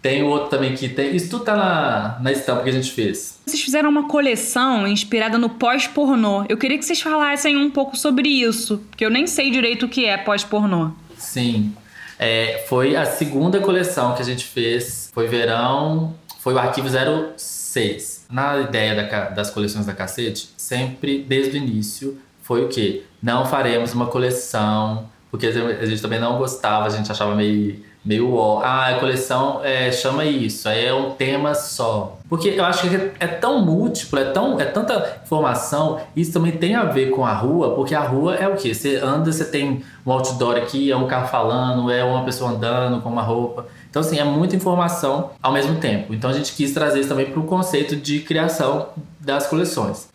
[0.00, 1.14] Tem outro também que tem.
[1.14, 3.40] Isso tudo tá na, na estampa que a gente fez.
[3.44, 6.44] Vocês fizeram uma coleção inspirada no pós-pornô.
[6.48, 9.88] Eu queria que vocês falassem um pouco sobre isso, porque eu nem sei direito o
[9.88, 10.92] que é pós-pornô.
[11.16, 11.72] Sim.
[12.18, 15.10] É, foi a segunda coleção que a gente fez.
[15.12, 18.26] Foi verão, foi o arquivo 06.
[18.30, 23.04] Na ideia da, das coleções da cacete, sempre desde o início foi o que?
[23.22, 28.34] Não faremos uma coleção, porque a gente também não gostava, a gente achava meio meio
[28.34, 32.16] ó, ah, a coleção é, chama isso, aí é um tema só.
[32.26, 36.74] Porque eu acho que é tão múltiplo, é, tão, é tanta informação, isso também tem
[36.74, 38.74] a ver com a rua, porque a rua é o que?
[38.74, 43.02] Você anda, você tem um outdoor aqui, é um carro falando, é uma pessoa andando
[43.02, 43.66] com uma roupa.
[43.90, 46.14] Então, assim, é muita informação ao mesmo tempo.
[46.14, 48.88] Então, a gente quis trazer isso também para o conceito de criação
[49.20, 50.08] das coleções.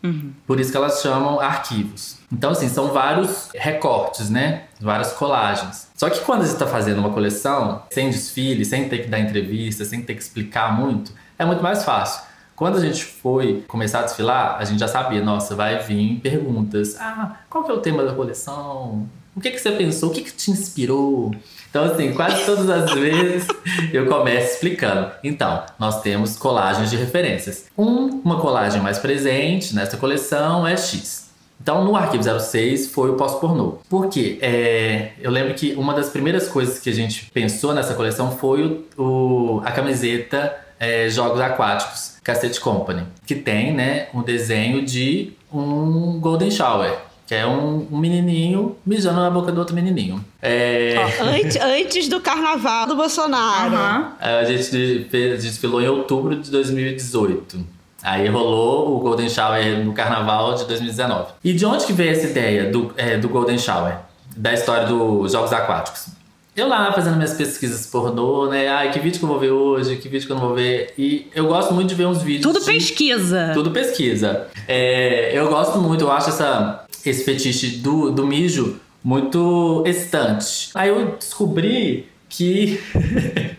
[0.48, 2.18] Por isso que elas chamam arquivos.
[2.32, 4.64] Então, assim, são vários recortes, né?
[4.80, 5.88] Várias colagens.
[6.04, 9.86] Só que quando gente está fazendo uma coleção, sem desfile, sem ter que dar entrevista,
[9.86, 12.24] sem ter que explicar muito, é muito mais fácil.
[12.58, 16.98] Quando a gente foi começar a desfilar, a gente já sabia, nossa, vai vir perguntas.
[17.00, 19.08] Ah, qual que é o tema da coleção?
[19.34, 20.10] O que, que você pensou?
[20.10, 21.34] O que, que te inspirou?
[21.70, 23.48] Então, assim, quase todas as vezes
[23.94, 25.10] eu começo explicando.
[25.24, 27.68] Então, nós temos colagens de referências.
[27.78, 31.23] Um, uma colagem mais presente nessa coleção é X.
[31.64, 33.78] Então, no Arquivo 06 foi o pós-pornô.
[33.90, 34.38] Por quê?
[34.42, 38.84] É, eu lembro que uma das primeiras coisas que a gente pensou nessa coleção foi
[38.98, 45.32] o, o- a camiseta é, Jogos Aquáticos, Cassette Company, que tem né, um desenho de
[45.54, 50.24] um Golden Shower, que é um, um menininho mijando na boca do outro menininho.
[50.42, 53.74] É, Antes, antes do carnaval do Bolsonaro.
[53.74, 54.12] Aham.
[54.20, 57.66] a gente fez, desfilou em outubro de 2018.
[58.04, 61.32] Aí rolou o Golden Shower no carnaval de 2019.
[61.44, 63.96] E de onde que veio essa ideia do, é, do Golden Shower?
[64.36, 66.08] Da história dos Jogos Aquáticos?
[66.56, 68.68] Eu lá fazendo minhas pesquisas pornô, né?
[68.68, 70.94] Ai, que vídeo que eu vou ver hoje, que vídeo que eu não vou ver.
[70.98, 72.44] E eu gosto muito de ver uns vídeos.
[72.44, 73.52] Tudo de- pesquisa.
[73.54, 74.48] tudo pesquisa.
[74.68, 80.70] É, eu gosto muito, eu acho essa, esse fetiche do, do mijo muito excitante.
[80.76, 82.80] Aí eu descobri que.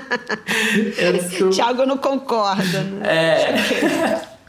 [1.00, 1.54] eu descobri.
[1.54, 2.82] Thiago não concorda.
[2.82, 3.06] Né?
[3.06, 4.30] É.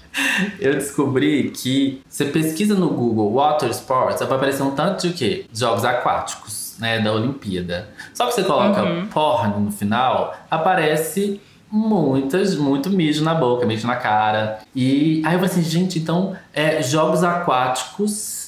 [0.59, 5.45] Eu descobri que você pesquisa no Google Water Sports, vai aparecer um tanto de quê?
[5.53, 6.99] Jogos aquáticos, né?
[6.99, 7.87] Da Olimpíada.
[8.13, 8.83] Só que você coloca
[9.13, 11.39] porn no final, aparece
[11.71, 14.59] muitas, muito mijo na boca, mijo na cara.
[14.75, 18.41] E aí eu falei assim, gente, então é jogos aquáticos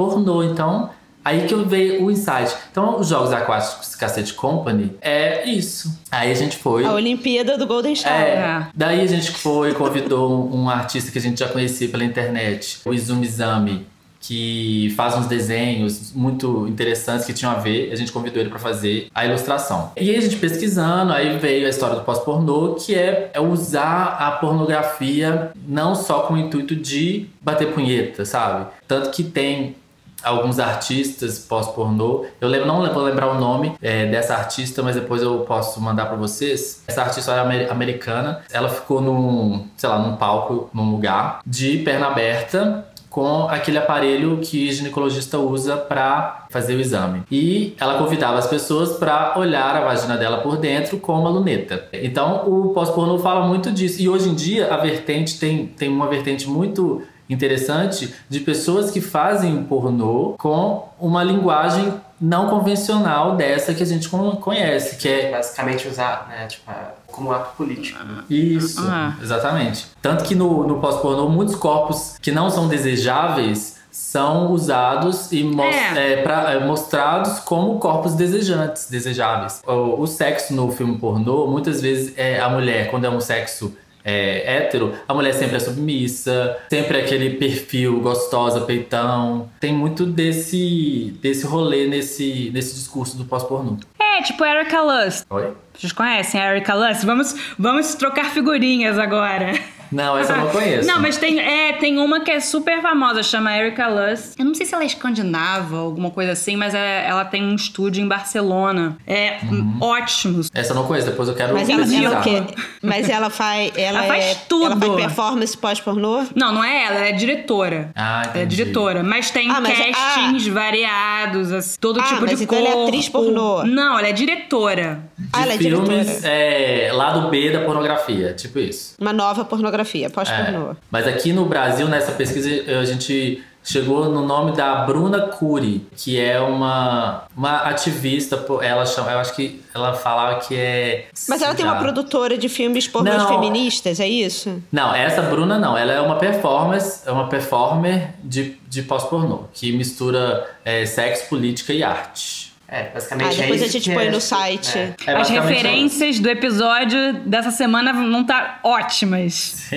[0.00, 0.90] pornô, então.
[1.24, 2.54] Aí que eu veio o insight.
[2.70, 5.92] Então, os Jogos Aquáticos Cassette Company é isso.
[6.10, 6.84] Aí a gente foi.
[6.84, 8.16] A Olimpíada do Golden Shower.
[8.16, 12.80] É, daí a gente foi, convidou um artista que a gente já conhecia pela internet,
[12.84, 13.86] o Izumi Zami,
[14.20, 17.90] que faz uns desenhos muito interessantes que tinham a ver.
[17.90, 19.92] A gente convidou ele pra fazer a ilustração.
[19.96, 24.16] E aí a gente pesquisando, aí veio a história do pós-pornô, que é, é usar
[24.18, 28.66] a pornografia não só com o intuito de bater punheta, sabe?
[28.86, 29.74] Tanto que tem
[30.22, 32.24] alguns artistas pós-pornô.
[32.40, 36.06] Eu lembro, não vou lembrar o nome é, dessa artista, mas depois eu posso mandar
[36.06, 36.82] pra vocês.
[36.86, 38.40] Essa artista era amer- americana.
[38.52, 42.86] Ela ficou num, sei lá, num palco, num lugar, de perna aberta.
[43.08, 47.24] Com aquele aparelho que ginecologista usa pra fazer o exame.
[47.28, 51.86] E ela convidava as pessoas pra olhar a vagina dela por dentro com uma luneta.
[51.92, 54.00] Então o pós-pornô fala muito disso.
[54.00, 57.02] E hoje em dia a vertente tem, tem uma vertente muito
[57.34, 64.08] interessante de pessoas que fazem pornô com uma linguagem não convencional dessa que a gente
[64.08, 66.70] con- conhece, que é Basicamente usar, né, tipo,
[67.06, 67.98] como ato político.
[68.28, 69.14] isso, Ah.
[69.22, 69.86] exatamente.
[70.02, 75.64] Tanto que no, no pós-pornô, muitos corpos que não são desejáveis são usados e mos-
[75.74, 76.12] É.
[76.12, 79.62] é, pra- é, mostrados como corpos desejantes, desejáveis.
[79.66, 83.74] O, o sexo no filme pornô, muitas vezes, é a mulher, quando é um sexo
[84.04, 89.48] é, hétero, a mulher sempre é submissa, sempre é aquele perfil gostosa, peitão.
[89.60, 93.76] Tem muito desse, desse rolê nesse, nesse discurso do pós-pornô.
[93.98, 95.24] É, tipo Erica Lust.
[95.30, 95.52] Oi?
[95.74, 97.04] Vocês conhecem a Erica Lust?
[97.04, 99.52] Vamos, vamos trocar figurinhas agora.
[99.90, 100.86] Não, essa eu não conheço.
[100.86, 104.34] Não, mas tem, é, tem uma que é super famosa, chama Erica Lust.
[104.38, 107.42] Eu não sei se ela é escandinava ou alguma coisa assim, mas é- ela tem
[107.42, 108.96] um estúdio em Barcelona.
[109.06, 109.78] É Uhum.
[109.80, 110.42] ótimo.
[110.54, 112.42] Essa eu não conheço, depois eu quero Mas ela, ela o quê?
[112.82, 113.72] Mas ela faz.
[113.76, 114.66] Ela, Ela faz é, tudo.
[114.66, 116.24] Ela faz performance pós-pornô?
[116.34, 117.90] Não, não é ela, ela é diretora.
[117.94, 118.56] Ah, Ela é entendi.
[118.56, 122.72] diretora, mas tem Ah, mas- castings variados, assim, todo Ah, tipo mas de então corpo.
[122.72, 123.64] ela é atriz pornô.
[123.64, 125.00] Não, ela é diretora.
[125.32, 126.28] Ah, ela é de filmes diretora.
[126.32, 128.94] é, lado B da pornografia, tipo isso.
[129.00, 129.79] Uma nova pornografia,
[130.10, 130.72] pós-pornô.
[130.72, 130.76] É.
[130.90, 132.48] Mas aqui no Brasil, nessa pesquisa,
[132.80, 138.44] a gente chegou no nome da Bruna Cury, que é uma, uma ativista.
[138.62, 141.06] Ela chama, eu acho que ela falava que é.
[141.28, 143.28] Mas ela tem uma produtora de filmes pornôs Não.
[143.28, 144.62] feministas, é isso?
[144.72, 145.76] Não, essa Bruna não.
[145.76, 151.72] Ela é uma performance, é uma performer de, de pós-pornô, que mistura é, sexo, política
[151.72, 152.49] e arte.
[152.72, 154.78] É, basicamente Ah, depois é a gente põe é- no site.
[154.78, 154.94] É.
[155.06, 159.68] É As referências do episódio dessa semana vão estar ótimas.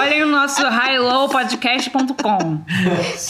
[0.00, 2.62] Olhem no nosso highlowpodcast.com.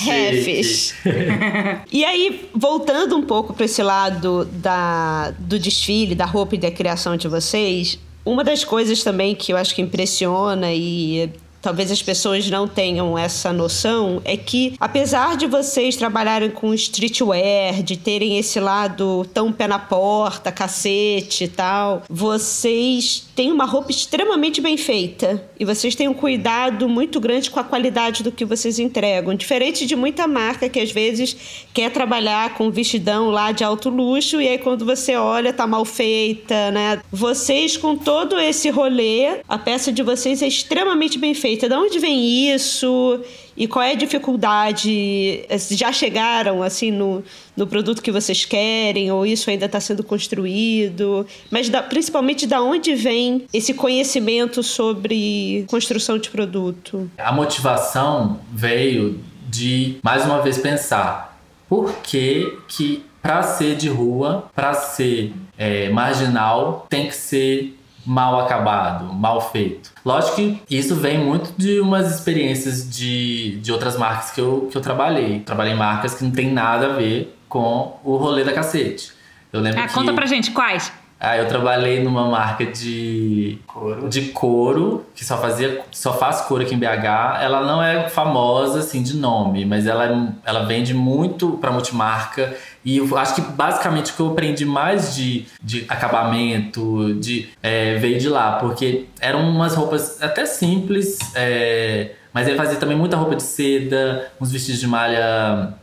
[0.05, 0.95] Refs.
[1.91, 6.71] e aí, voltando um pouco para esse lado da, do desfile, da roupa e da
[6.71, 12.03] criação de vocês, uma das coisas também que eu acho que impressiona e talvez as
[12.03, 18.39] pessoas não tenham essa noção, é que apesar de vocês trabalharem com streetwear, de terem
[18.39, 24.77] esse lado tão pé na porta, cacete e tal, vocês têm uma roupa extremamente bem
[24.77, 29.35] feita e vocês têm um cuidado muito grande com a qualidade do que vocês entregam,
[29.35, 34.41] diferente de muita marca que às vezes quer trabalhar com vestidão lá de alto luxo
[34.41, 37.01] e aí quando você olha tá mal feita, né?
[37.11, 41.69] Vocês com todo esse rolê, a peça de vocês é extremamente bem feita feita?
[41.69, 43.21] De onde vem isso?
[43.57, 45.47] E qual é a dificuldade?
[45.71, 47.25] Já chegaram assim no,
[47.57, 49.11] no produto que vocês querem?
[49.11, 51.27] Ou isso ainda está sendo construído?
[51.51, 57.11] Mas da, principalmente da onde vem esse conhecimento sobre construção de produto?
[57.17, 59.19] A motivação veio
[59.49, 65.89] de, mais uma vez, pensar por que, que para ser de rua, para ser é,
[65.89, 67.79] marginal, tem que ser
[68.09, 69.93] mal acabado, mal feito.
[70.09, 74.75] Lógico que isso vem muito de umas experiências de, de outras marcas que eu, que
[74.75, 75.41] eu trabalhei.
[75.41, 79.13] Trabalhei em marcas que não tem nada a ver com o rolê da cacete.
[79.53, 79.93] Eu lembro ah, que...
[79.93, 80.91] conta pra gente, quais?
[81.21, 84.09] Ah, eu trabalhei numa marca de couro.
[84.09, 87.43] de couro, que só fazia, só faz couro aqui em BH.
[87.43, 92.57] Ela não é famosa assim de nome, mas ela, ela vende muito para multimarca.
[92.85, 97.97] E eu acho que basicamente o que eu aprendi mais de, de acabamento, de é,
[97.97, 103.17] veio de lá, porque eram umas roupas até simples, é, mas ele fazia também muita
[103.17, 105.75] roupa de seda, uns vestidos de malha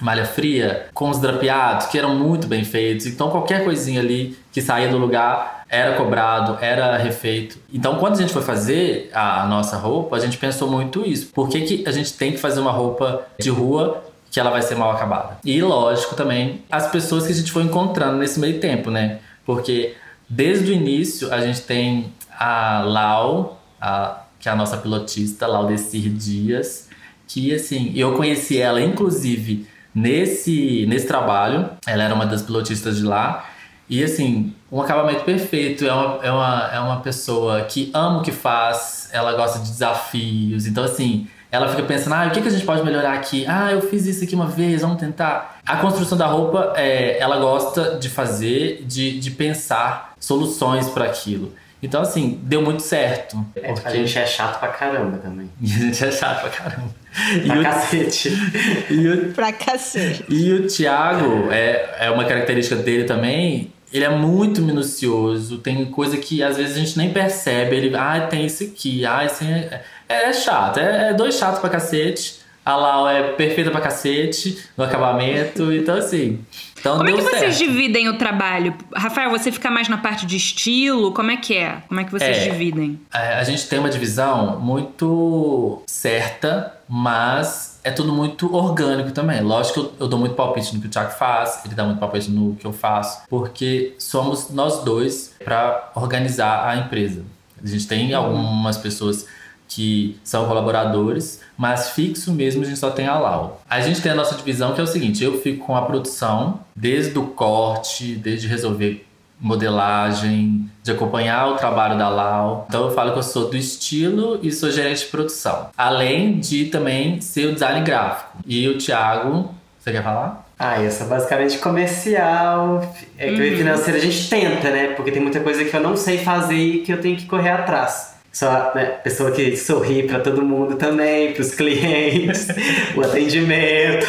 [0.00, 3.06] malha fria com os drapeados que eram muito bem feitos.
[3.06, 7.58] Então qualquer coisinha ali que saía do lugar era cobrado, era refeito.
[7.72, 11.28] Então quando a gente foi fazer a nossa roupa, a gente pensou muito isso.
[11.28, 14.62] Por que, que a gente tem que fazer uma roupa de rua que ela vai
[14.62, 15.38] ser mal acabada?
[15.44, 19.18] E lógico também as pessoas que a gente foi encontrando nesse meio tempo, né?
[19.44, 19.94] Porque
[20.28, 26.10] desde o início a gente tem a Lau, a, que é a nossa pilotista, Laudecir
[26.10, 26.88] Dias,
[27.26, 29.66] que assim, eu conheci ela inclusive
[29.96, 31.70] nesse, nesse trabalho.
[31.86, 33.48] Ela era uma das pilotistas de lá.
[33.88, 35.86] E assim, um acabamento perfeito.
[35.86, 39.70] É uma, é, uma, é uma pessoa que ama o que faz, ela gosta de
[39.70, 40.66] desafios.
[40.66, 43.46] Então, assim, ela fica pensando: ah, o que, que a gente pode melhorar aqui?
[43.48, 45.60] Ah, eu fiz isso aqui uma vez, vamos tentar.
[45.64, 51.54] A construção da roupa, é, ela gosta de fazer, de, de pensar soluções para aquilo.
[51.82, 53.44] Então, assim, deu muito certo.
[53.54, 53.86] É, porque...
[53.88, 55.50] A gente é chato pra caramba também.
[55.62, 57.05] a gente é chato pra caramba.
[57.46, 58.28] Pra e cacete.
[58.28, 58.92] O...
[58.92, 59.32] E o...
[59.32, 60.24] pra cacete.
[60.28, 66.16] E o Thiago, é, é uma característica dele também, ele é muito minucioso, tem coisa
[66.16, 67.76] que às vezes a gente nem percebe.
[67.76, 71.60] Ele, ah, tem isso aqui, ah, isso é, é, é chato, é, é dois chatos
[71.60, 72.46] pra cacete.
[72.64, 76.40] A Lau é perfeita pra cacete no acabamento, então assim.
[76.76, 77.38] Então Como é que certo.
[77.38, 78.74] vocês dividem o trabalho?
[78.92, 81.12] Rafael, você fica mais na parte de estilo?
[81.12, 81.76] Como é que é?
[81.86, 83.00] Como é que vocês é, dividem?
[83.12, 89.40] A, a gente tem uma divisão muito certa, mas é tudo muito orgânico também.
[89.40, 91.98] Lógico que eu, eu, dou muito palpite no que o Thiago faz, ele dá muito
[91.98, 97.24] palpite no que eu faço, porque somos nós dois para organizar a empresa.
[97.62, 99.26] A gente tem algumas pessoas
[99.68, 103.60] que são colaboradores, mas fixo mesmo a gente só tem a Lau.
[103.68, 106.60] A gente tem a nossa divisão que é o seguinte: eu fico com a produção,
[106.74, 109.05] desde o corte, desde resolver
[109.40, 112.66] modelagem, de acompanhar o trabalho da Lau.
[112.68, 115.68] Então eu falo que eu sou do estilo e sou gerente de produção.
[115.76, 118.38] Além de também ser o design gráfico.
[118.46, 120.46] E o Thiago, você quer falar?
[120.58, 122.80] Ah, eu sou basicamente comercial,
[123.18, 123.56] é que uhum.
[123.58, 124.94] financeiro a gente tenta, né?
[124.94, 127.50] Porque tem muita coisa que eu não sei fazer e que eu tenho que correr
[127.50, 132.48] atrás sou a né, pessoa que sorri para todo mundo também, para os clientes,
[132.94, 134.06] o atendimento.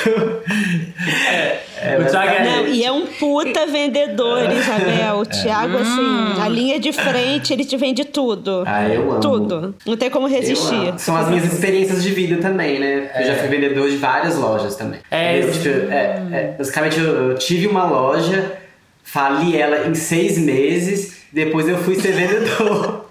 [1.31, 2.43] É, é, o Thiago é...
[2.43, 5.17] Não, e é um puta vendedor, Isabel.
[5.17, 6.31] O Thiago, assim, hum.
[6.31, 8.63] assim, a linha de frente, ele te vende tudo.
[8.65, 9.19] Ah, eu amo.
[9.19, 9.75] Tudo.
[9.85, 10.93] Não tem como resistir.
[10.97, 13.11] São as minhas experiências de vida também, né?
[13.15, 14.99] Eu já fui vendedor de várias lojas também.
[15.11, 18.57] É, eu, tipo, é, é, basicamente, eu, eu tive uma loja,
[19.03, 23.05] fali ela em seis meses, depois eu fui ser vendedor.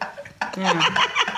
[0.59, 1.27] É.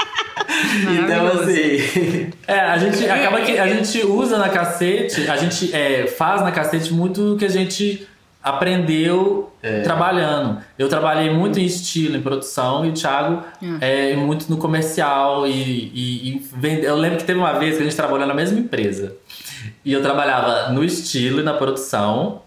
[1.05, 2.31] então, assim.
[2.47, 6.51] É, a gente acaba que a gente usa na cacete, a gente é, faz na
[6.51, 8.07] cacete muito o que a gente
[8.43, 9.81] aprendeu é.
[9.81, 10.59] trabalhando.
[10.79, 13.43] Eu trabalhei muito em estilo, em produção, e o Thiago
[13.81, 14.13] é.
[14.13, 15.47] é muito no comercial.
[15.47, 16.85] E, e, e vende...
[16.85, 19.17] eu lembro que teve uma vez que a gente trabalhou na mesma empresa.
[19.85, 22.43] E eu trabalhava no estilo e na produção.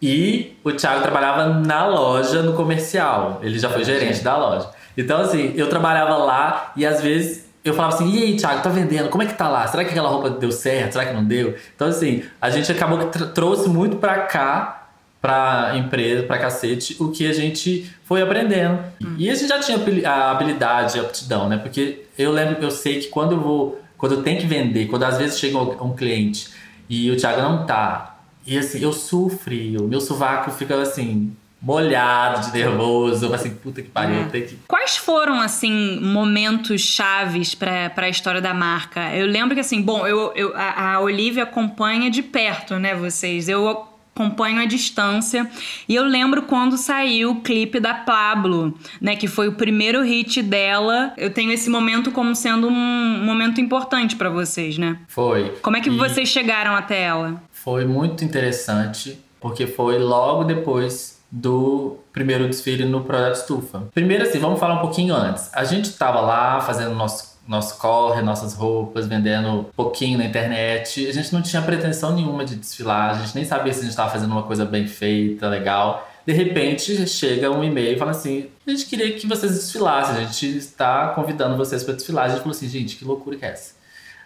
[0.00, 3.38] E o Thiago trabalhava na loja, no comercial.
[3.42, 4.68] Ele já foi gerente da loja.
[4.96, 8.68] Então, assim, eu trabalhava lá e às vezes eu falava assim, e aí, Thiago, tá
[8.68, 9.08] vendendo?
[9.08, 9.66] Como é que tá lá?
[9.68, 10.92] Será que aquela roupa deu certo?
[10.92, 11.54] Será que não deu?
[11.74, 14.82] Então, assim, a gente acabou que trouxe muito pra cá
[15.22, 18.80] pra empresa, pra cacete, o que a gente foi aprendendo.
[19.16, 21.58] E a gente já tinha a habilidade, a aptidão, né?
[21.58, 25.04] Porque eu lembro, eu sei que quando eu vou, quando eu tenho que vender, quando
[25.04, 26.48] às vezes chega um cliente
[26.90, 32.46] e o Thiago não tá, e assim, eu sofri, o meu sovaco fica assim, molhado
[32.50, 33.32] de nervoso.
[33.32, 34.22] Assim, puta que pariu, É.
[34.22, 34.58] eu tenho que.
[34.66, 39.14] Quais foram, assim, momentos chaves pra, pra história da marca?
[39.14, 43.48] Eu lembro que, assim, bom, eu, eu, a, a Olivia acompanha de perto, né, vocês?
[43.48, 45.48] Eu acompanho à distância.
[45.88, 50.42] E eu lembro quando saiu o clipe da Pablo, né, que foi o primeiro hit
[50.42, 51.14] dela.
[51.16, 54.98] Eu tenho esse momento como sendo um momento importante pra vocês, né?
[55.08, 55.50] Foi.
[55.62, 57.42] Como é que E vocês chegaram até ela?
[57.52, 63.84] Foi muito interessante, porque foi logo depois do primeiro desfile no Projeto Estufa.
[63.94, 65.48] Primeiro, assim, vamos falar um pouquinho antes.
[65.54, 71.06] A gente tava lá fazendo nosso, nosso corre, nossas roupas, vendendo pouquinho na internet.
[71.06, 73.96] A gente não tinha pretensão nenhuma de desfilar, a gente nem sabia se a gente
[73.96, 76.06] tava fazendo uma coisa bem feita, legal.
[76.26, 80.24] De repente, chega um e-mail e fala assim: a gente queria que vocês desfilassem, a
[80.26, 82.26] gente está convidando vocês para desfilar.
[82.26, 83.74] A gente falou assim: gente, que loucura que é essa?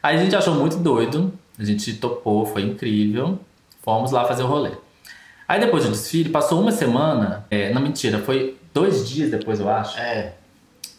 [0.02, 3.38] Aí a gente achou muito doido, a gente topou, foi incrível.
[3.80, 4.72] Fomos lá fazer o rolê.
[5.48, 9.68] Aí depois do desfile, passou uma semana, é, não mentira, foi dois dias depois, eu
[9.68, 9.98] acho.
[9.98, 10.32] É.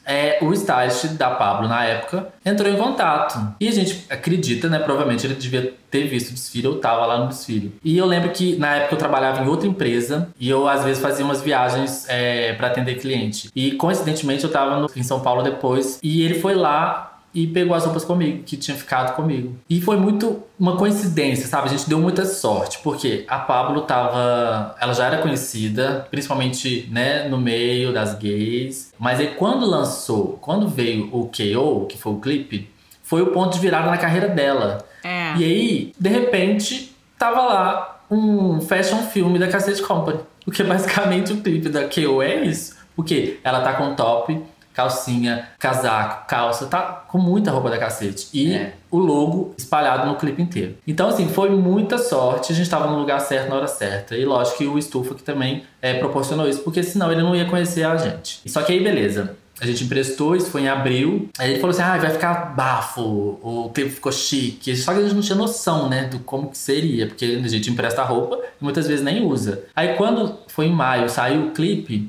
[0.10, 3.38] É, o stylist da Pablo, na época, entrou em contato.
[3.60, 4.80] E a gente acredita, né?
[4.80, 7.76] Provavelmente ele devia ter visto o desfile, eu tava lá no desfile.
[7.84, 11.02] E eu lembro que na época eu trabalhava em outra empresa e eu às vezes
[11.02, 13.50] fazia umas viagens é, para atender cliente.
[13.54, 17.76] E coincidentemente eu tava no- em São Paulo depois e ele foi lá e pegou
[17.76, 19.56] as roupas comigo, que tinha ficado comigo.
[19.70, 21.68] E foi muito uma coincidência, sabe?
[21.68, 24.76] A gente deu muita sorte, porque a Pablo tava.
[24.82, 28.92] Ela já era conhecida, principalmente, né, no meio das gays.
[28.98, 32.68] Mas aí quando lançou, quando veio o KO, que foi o clipe,
[33.04, 34.84] foi o ponto de virada na carreira dela.
[35.04, 35.36] É.
[35.38, 40.20] E aí, de repente, tava lá um fashion filme da Cassette Company.
[40.44, 42.76] Porque basicamente o clipe da KO é isso.
[42.96, 44.42] Porque ela tá com top,
[44.78, 48.28] calcinha, casaco, calça, tá com muita roupa da cacete.
[48.32, 48.74] E É.
[48.92, 50.76] o logo espalhado no clipe inteiro.
[50.88, 52.54] Então, assim, foi muita sorte.
[52.54, 54.16] A gente tava no lugar certo na hora certa.
[54.16, 57.46] E lógico que o Estufa que também é, proporcionou isso, porque senão ele não ia
[57.46, 58.42] conhecer a gente.
[58.46, 59.36] Só que aí, beleza.
[59.60, 61.30] A gente emprestou, isso foi em abril.
[61.40, 63.02] Aí ele falou assim: ah, vai ficar bafo,
[63.42, 64.76] o clipe ficou chique.
[64.78, 67.72] Só que a gente não tinha noção, né, do como que seria, porque a gente
[67.72, 69.64] empresta roupa e muitas vezes nem usa.
[69.76, 72.08] Aí quando foi em maio, saiu o clipe,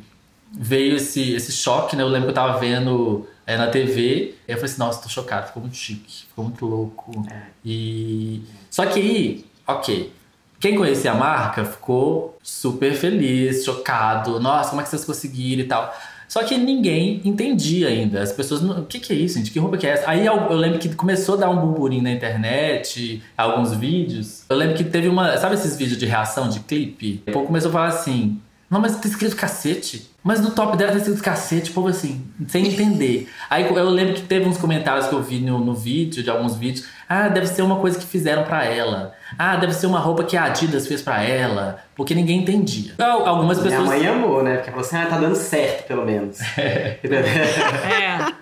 [0.53, 2.03] veio esse, esse choque, né?
[2.03, 5.09] Eu lembro que eu tava vendo é, na TV, aí eu falei assim, nossa, tô
[5.09, 7.27] chocado, ficou muito chique, ficou muito louco.
[7.65, 8.43] E.
[8.71, 10.13] Só que aí, ok.
[10.61, 14.41] Quem conhecia a marca ficou super feliz, chocado.
[14.41, 15.95] Nossa, como é que vocês conseguiram e tal.
[16.27, 18.21] Só que ninguém entendia ainda.
[18.21, 19.51] As pessoas, não- o que, que é isso, gente?
[19.51, 20.11] Que roupa que é essa?
[20.11, 24.43] Aí eu, eu lembro que começou a dar um burburinho na internet, alguns vídeos.
[24.49, 25.37] Eu lembro que teve uma.
[25.39, 27.23] Sabe esses vídeos de reação de clipe?
[27.29, 28.39] O povo começou a falar assim:
[28.69, 30.11] não, mas tá escrito cacete.
[30.29, 33.31] Mas no top dela tá escrito cacete, povo assim, sem entender.
[33.49, 36.55] Aí eu lembro que teve uns comentários que eu vi no, no vídeo, de alguns
[36.55, 36.87] vídeos.
[37.09, 39.15] Ah, deve ser uma coisa que fizeram pra ela.
[39.39, 41.79] Ah, deve ser uma roupa que a Adidas fez pra ela.
[41.97, 42.93] Porque ninguém entendia.
[42.99, 43.89] Al- Algumas Minha pessoas.
[43.89, 44.57] mãe amou, né?
[44.57, 46.39] Porque falou assim, ah, tá dando certo, pelo menos.
[46.59, 48.33] É.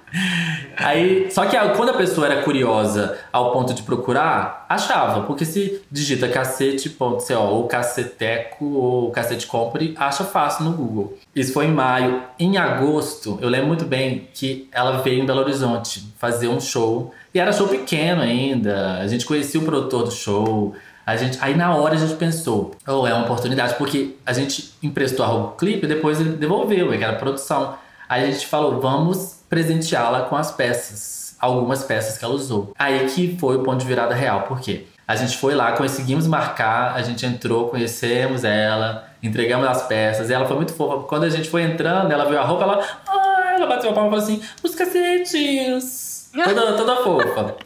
[0.78, 5.22] Aí, só que quando a pessoa era curiosa ao ponto de procurar, achava.
[5.22, 11.18] Porque se digita cacete.co ou caceteco ou cacete compre, acha fácil no Google.
[11.34, 12.22] Isso foi em maio.
[12.38, 17.12] Em agosto, eu lembro muito bem que ela veio em Belo Horizonte fazer um show.
[17.36, 18.96] E era show pequeno ainda.
[18.96, 20.74] A gente conhecia o produtor do show.
[21.04, 24.72] A gente, aí na hora a gente pensou, oh, é uma oportunidade, porque a gente
[24.82, 27.76] emprestou a roupa clipe e depois ele devolveu, que era produção.
[28.08, 32.72] Aí a gente falou, vamos presenteá-la com as peças, algumas peças que ela usou.
[32.78, 34.86] Aí que foi o ponto de virada real, por quê?
[35.06, 40.32] A gente foi lá, conseguimos marcar, a gente entrou, conhecemos ela, entregamos as peças, e
[40.32, 41.06] ela foi muito fofa.
[41.06, 44.08] Quando a gente foi entrando, ela viu a roupa, ela, ah, ela bateu a palma
[44.08, 46.15] e falou assim, os cacetes!
[46.44, 47.56] Toda, toda fofa.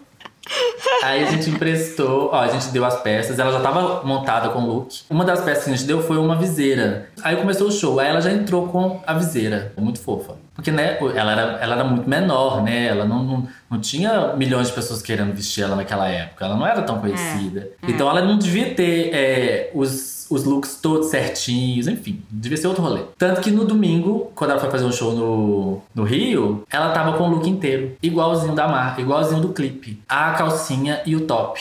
[1.03, 4.61] Aí a gente emprestou, ó, a gente deu as peças, ela já tava montada com
[4.61, 5.03] o look.
[5.09, 7.09] Uma das peças que a gente deu foi uma viseira.
[7.23, 10.35] Aí começou o show, aí ela já entrou com a viseira, muito fofa.
[10.61, 12.89] Porque, né, ela era, ela era muito menor, né?
[12.89, 16.45] Ela não, não, não tinha milhões de pessoas querendo vestir ela naquela época.
[16.45, 17.71] Ela não era tão conhecida.
[17.83, 22.83] Então ela não devia ter é, os, os looks todos certinhos, enfim, devia ser outro
[22.83, 23.01] rolê.
[23.17, 27.17] Tanto que no domingo, quando ela foi fazer um show no, no Rio, ela tava
[27.17, 29.99] com o look inteiro, igualzinho da marca, igualzinho do clipe.
[30.07, 31.59] A calcinha e o top.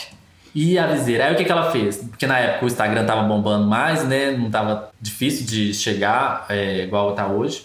[0.54, 1.28] E a viseira.
[1.28, 1.98] Aí o que, que ela fez?
[1.98, 4.32] Porque na época o Instagram tava bombando mais, né?
[4.32, 7.64] Não tava difícil de chegar é, igual tá hoje.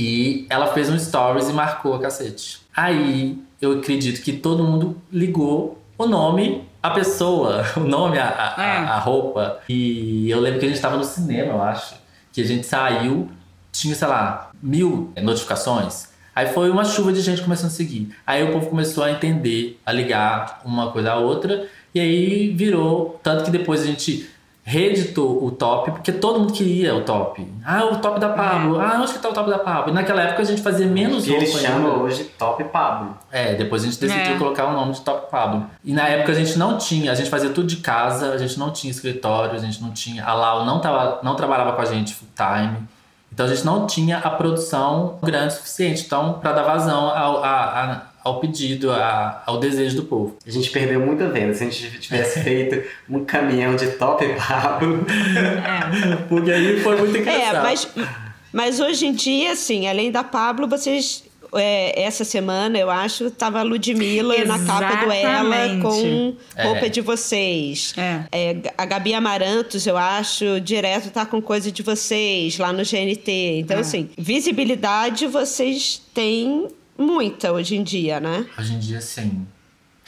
[0.00, 2.60] E ela fez um stories e marcou a cacete.
[2.76, 8.62] Aí eu acredito que todo mundo ligou o nome, a pessoa, o nome, a, a,
[8.64, 8.76] É.
[8.78, 9.58] a roupa.
[9.68, 11.96] E eu lembro que a gente tava no cinema, eu acho.
[12.32, 13.28] Que a gente saiu,
[13.72, 16.06] tinha, sei lá, mil notificações.
[16.32, 18.14] Aí foi uma chuva de gente começando a seguir.
[18.24, 21.66] Aí o povo começou a entender, a ligar uma coisa à outra.
[21.92, 23.18] E aí virou.
[23.20, 24.30] Tanto que depois a gente
[24.68, 27.46] reeditou o top, porque todo mundo queria o top.
[27.64, 28.78] Ah, o top da Pablo.
[28.78, 29.90] Ah, onde que tá o top da Pablo?
[29.90, 31.98] E naquela época a gente fazia menos E ele roupa chama ainda.
[32.02, 33.16] hoje Top Pablo.
[33.32, 34.38] É, depois a gente decidiu É.
[34.38, 35.64] colocar o nome de Top Pablo.
[35.82, 38.58] E na época a gente não tinha, a gente fazia tudo de casa, a gente
[38.58, 40.22] não tinha escritório, a gente não tinha.
[40.24, 42.76] A Lau não, tava, não trabalhava com a gente full time.
[43.32, 46.02] Então a gente não tinha a produção grande o suficiente.
[46.04, 50.36] Então, para dar vazão ao, a- a- ao pedido, a- ao desejo do povo.
[50.46, 51.54] A gente perdeu muita venda.
[51.54, 55.04] Se a gente tivesse feito um caminhão de Top Pablo.
[55.08, 56.16] É.
[56.28, 57.62] Porque aí foi muito É, engraçado.
[57.64, 57.88] mas,
[58.52, 61.24] mas hoje em dia, assim, além da Pablo, vocês.
[61.54, 65.82] é, essa semana, eu acho, tava a Ludmilla na capa do Ela Exatamente.
[65.82, 66.64] com É.
[66.66, 67.94] roupa de vocês.
[67.96, 68.20] É.
[68.30, 73.60] É, a Gabi Amarantos, eu acho, direto tá com coisa de vocês lá no GNT.
[73.60, 73.80] Então, É.
[73.80, 76.68] assim, visibilidade vocês têm
[76.98, 78.44] muita hoje em dia, né?
[78.58, 79.46] Hoje em dia, sim.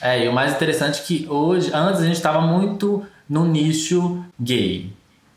[0.01, 4.25] É, e o mais interessante é que hoje, antes a gente estava muito no nicho
[4.41, 4.93] gay.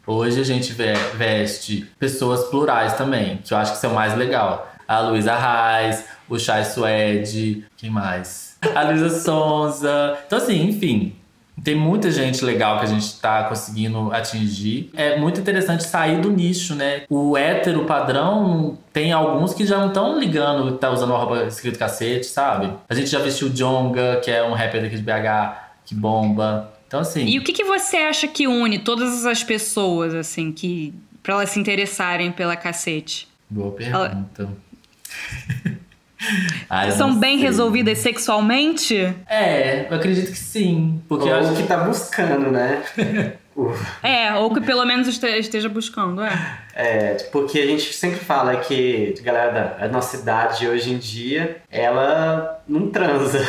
[0.07, 4.17] Hoje a gente ve- veste pessoas plurais também, que eu acho que isso é mais
[4.17, 4.69] legal.
[4.87, 8.57] A Luísa Reis, o Chai Suede, quem mais?
[8.75, 10.17] A Luísa Sonza.
[10.25, 11.15] Então, assim, enfim.
[11.61, 14.89] Tem muita gente legal que a gente tá conseguindo atingir.
[14.95, 17.03] É muito interessante sair do nicho, né?
[17.09, 21.77] O hétero padrão, tem alguns que já não estão ligando, tá usando uma roupa escrito
[21.77, 22.71] cacete, sabe?
[22.89, 26.73] A gente já vestiu o Jonga, que é um rapper daqui de BH, que bomba.
[26.87, 27.25] Então, assim.
[27.25, 30.93] E o que, que você acha que une todas as pessoas, assim, que.
[31.21, 33.27] pra elas se interessarem pela cacete?
[33.49, 34.49] Boa pergunta.
[34.49, 35.73] Ah,
[36.85, 37.47] eu São não bem sei.
[37.47, 39.13] resolvidas sexualmente?
[39.29, 41.01] É, eu acredito que sim.
[41.07, 42.81] Porque eu Ou acho que tá buscando, né?
[43.55, 43.71] O-
[44.01, 46.57] É, ou que pelo menos este- esteja buscando, é.
[46.75, 51.57] É, porque a gente sempre fala que galera da a nossa idade hoje em dia,
[51.69, 53.47] ela não transa.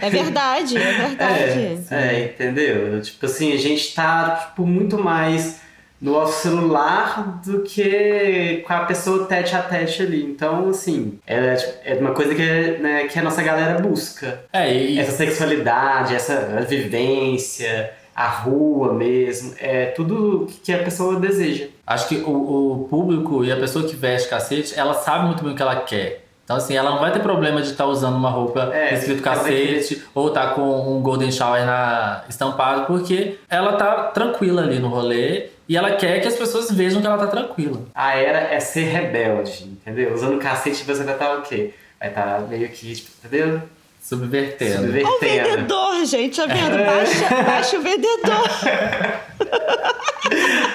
[0.00, 1.84] É verdade, é verdade.
[1.90, 2.98] É, é, entendeu?
[3.02, 5.60] Tipo assim, a gente tá tipo, muito mais
[6.00, 10.24] no celular do que com a pessoa tete a tete ali.
[10.24, 14.40] Então, assim, é, tipo, é uma coisa que, né, que a nossa galera busca.
[14.52, 21.66] É, e, Essa sexualidade, essa vivência, a rua mesmo, é tudo que a pessoa deseja.
[21.86, 25.52] Acho que o, o público e a pessoa que veste cacete, ela sabe muito bem
[25.52, 26.24] o que ela quer.
[26.44, 30.04] Então, assim, ela não vai ter problema de estar usando uma roupa É, escrito cacete
[30.14, 35.48] ou tá com um golden shower na, estampado, porque ela tá tranquila ali no rolê
[35.68, 37.80] e ela quer que as pessoas vejam que ela tá tranquila.
[37.94, 40.14] A era é ser rebelde, entendeu?
[40.14, 41.72] Usando cacete você vai estar o quê?
[41.98, 43.62] Vai estar meio que, tipo, entendeu?
[44.00, 44.74] Subvertendo.
[44.74, 45.48] Olha o Subvertendo.
[45.56, 46.84] vendedor, gente, tá vendo?
[46.84, 48.48] Baixa, baixa o vendedor.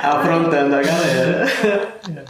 [0.04, 1.48] Aprontando a galera.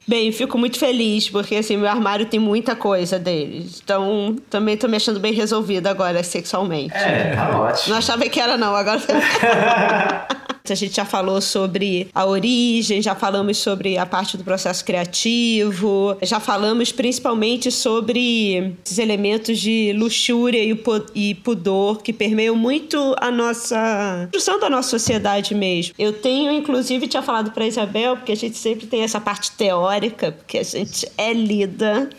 [0.07, 3.82] Bem, fico muito feliz, porque assim, meu armário tem muita coisa deles.
[3.84, 6.95] Então, também tô me achando bem resolvida agora sexualmente.
[6.95, 7.89] É, tá ótimo.
[7.89, 9.01] Não achava que era, não, agora.
[10.69, 16.15] A gente já falou sobre a origem, já falamos sobre a parte do processo criativo,
[16.22, 20.82] já falamos principalmente sobre esses elementos de luxúria e
[21.13, 25.93] e pudor que permeiam muito a nossa construção da nossa sociedade mesmo.
[25.97, 30.32] Eu tenho, inclusive, tinha falado para Isabel, porque a gente sempre tem essa parte teórica,
[30.32, 32.09] porque a gente é lida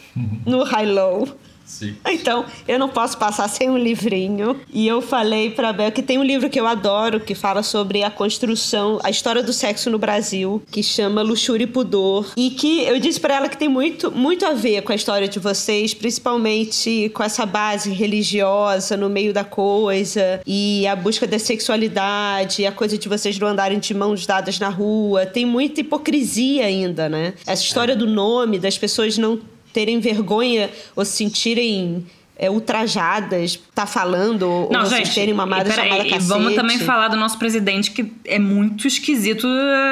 [0.46, 1.26] no high-low.
[1.72, 1.96] Sim.
[2.06, 4.60] Então, eu não posso passar sem um livrinho.
[4.70, 8.04] E eu falei pra Bel que tem um livro que eu adoro, que fala sobre
[8.04, 12.30] a construção, a história do sexo no Brasil, que chama Luxúria e Pudor.
[12.36, 15.26] E que eu disse pra ela que tem muito, muito a ver com a história
[15.26, 21.38] de vocês, principalmente com essa base religiosa no meio da coisa, e a busca da
[21.38, 25.24] sexualidade, a coisa de vocês não andarem de mãos dadas na rua.
[25.24, 27.32] Tem muita hipocrisia ainda, né?
[27.46, 29.40] Essa história do nome, das pessoas não
[29.72, 32.04] terem vergonha ou se sentirem
[32.36, 36.10] é, ultrajadas, tá falando, ou Não, vocês gente, terem uma amada e peraí, chamada e
[36.10, 36.28] cacete.
[36.28, 39.46] vamos também falar do nosso presidente, que é muito esquisito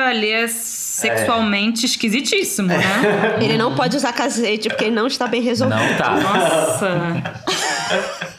[0.06, 2.80] ali, é sexualmente esquisitíssimo, né?
[3.40, 5.78] Ele não pode usar cacete porque ele não está bem resolvido.
[5.78, 6.20] Não tá.
[6.20, 8.20] Nossa.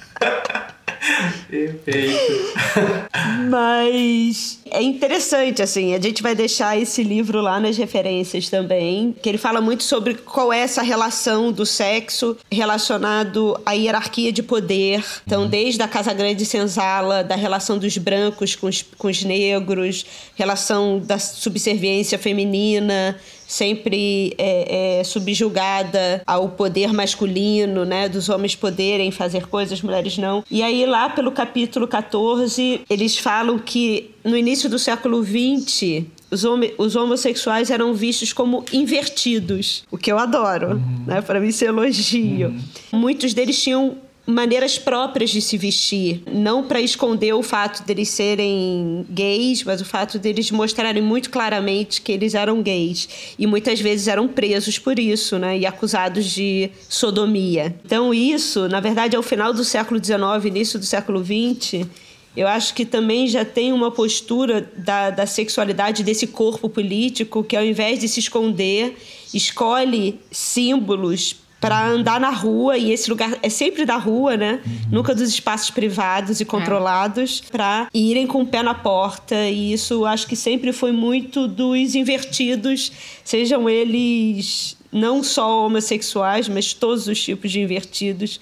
[1.51, 2.53] Perfeito.
[3.49, 5.93] Mas é interessante, assim.
[5.93, 10.13] A gente vai deixar esse livro lá nas referências também, que ele fala muito sobre
[10.13, 15.03] qual é essa relação do sexo relacionado à hierarquia de poder.
[15.27, 20.05] Então, desde a Casa Grande Senzala, da relação dos brancos com os, com os negros,
[20.35, 23.19] relação da subserviência feminina,
[23.51, 28.07] sempre é, é, subjugada ao poder masculino, né?
[28.07, 30.41] Dos homens poderem fazer coisas, mulheres não.
[30.49, 36.45] E aí, lá pelo capítulo 14, eles falam que no início do século XX, os,
[36.45, 41.03] hom os, homossexuais eram vistos como invertidos, o que eu adoro, uhum.
[41.05, 41.21] né?
[41.21, 42.55] Para mim, isso é elogio.
[42.93, 42.99] Uhum.
[42.99, 49.05] Muitos deles tinham maneiras próprias de se vestir, não para esconder o fato deles serem
[49.09, 53.35] gays, mas o fato deles mostrarem muito claramente que eles eram gays.
[53.37, 57.75] E muitas vezes eram presos por isso, né, e acusados de sodomia.
[57.83, 61.87] Então isso, na verdade, ao final do século XIX, início do século XX,
[62.35, 67.57] eu acho que também já tem uma postura da, da sexualidade desse corpo político que,
[67.57, 68.95] ao invés de se esconder,
[69.33, 74.59] escolhe símbolos para andar na rua e esse lugar é sempre da rua, né?
[74.65, 74.79] Uhum.
[74.93, 77.51] Nunca dos espaços privados e controlados é.
[77.51, 81.93] para irem com o pé na porta e isso acho que sempre foi muito dos
[81.93, 82.91] invertidos,
[83.23, 88.39] sejam eles não só homossexuais, mas todos os tipos de invertidos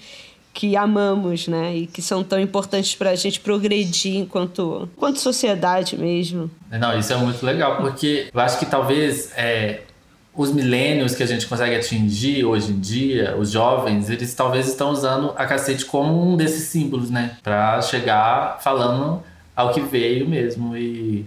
[0.52, 1.76] que amamos, né?
[1.76, 6.50] E que são tão importantes para a gente progredir enquanto, enquanto sociedade mesmo.
[6.70, 9.82] Não, isso é muito legal, porque eu acho que talvez é,
[10.34, 14.90] os milênios que a gente consegue atingir hoje em dia, os jovens, eles talvez estão
[14.90, 17.36] usando a cacete como um desses símbolos, né?
[17.42, 19.22] Pra chegar falando
[19.54, 21.26] ao que veio mesmo e,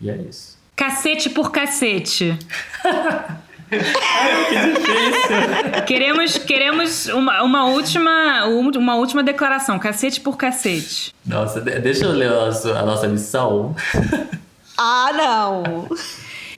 [0.00, 0.56] e é isso.
[0.74, 2.38] Cacete por cacete.
[3.72, 5.84] Ai, que difícil.
[5.86, 9.78] Queremos, queremos uma, uma, última, uma última declaração.
[9.78, 11.12] Cacete por cacete.
[11.24, 13.74] Nossa, deixa eu ler a nossa, a nossa missão.
[14.78, 15.88] Ah, não!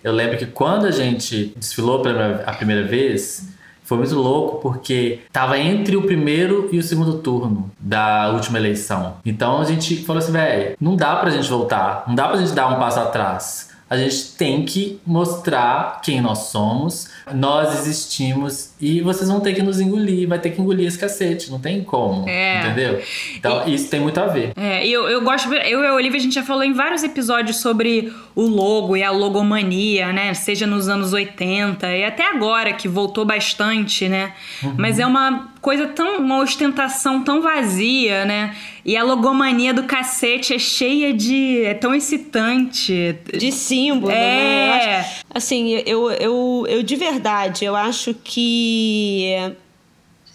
[0.03, 3.49] Eu lembro que quando a gente desfilou pela a primeira vez,
[3.83, 9.17] foi muito louco porque tava entre o primeiro e o segundo turno da última eleição.
[9.25, 12.53] Então a gente falou assim, velho, não dá pra gente voltar, não dá pra gente
[12.53, 19.01] dar um passo atrás a gente tem que mostrar quem nós somos, nós existimos e
[19.01, 22.29] vocês vão ter que nos engolir, vai ter que engolir esse cacete, não tem como,
[22.29, 22.61] é.
[22.61, 23.03] entendeu?
[23.37, 24.53] Então e, isso tem muito a ver.
[24.57, 27.57] É, eu, eu gosto, eu e a Olivia a gente já falou em vários episódios
[27.57, 30.35] sobre o logo e a logomania, né?
[30.35, 34.33] Seja nos anos 80 e até agora que voltou bastante, né?
[34.63, 34.75] Uhum.
[34.77, 38.57] Mas é uma coisa tão, uma ostentação tão vazia, né?
[38.85, 41.65] E a logomania do cacete é cheia de.
[41.65, 43.17] é tão excitante.
[43.37, 44.15] De símbolo, é.
[44.15, 44.69] né?
[44.69, 49.35] Eu acho, assim, eu, eu, eu de verdade, eu acho que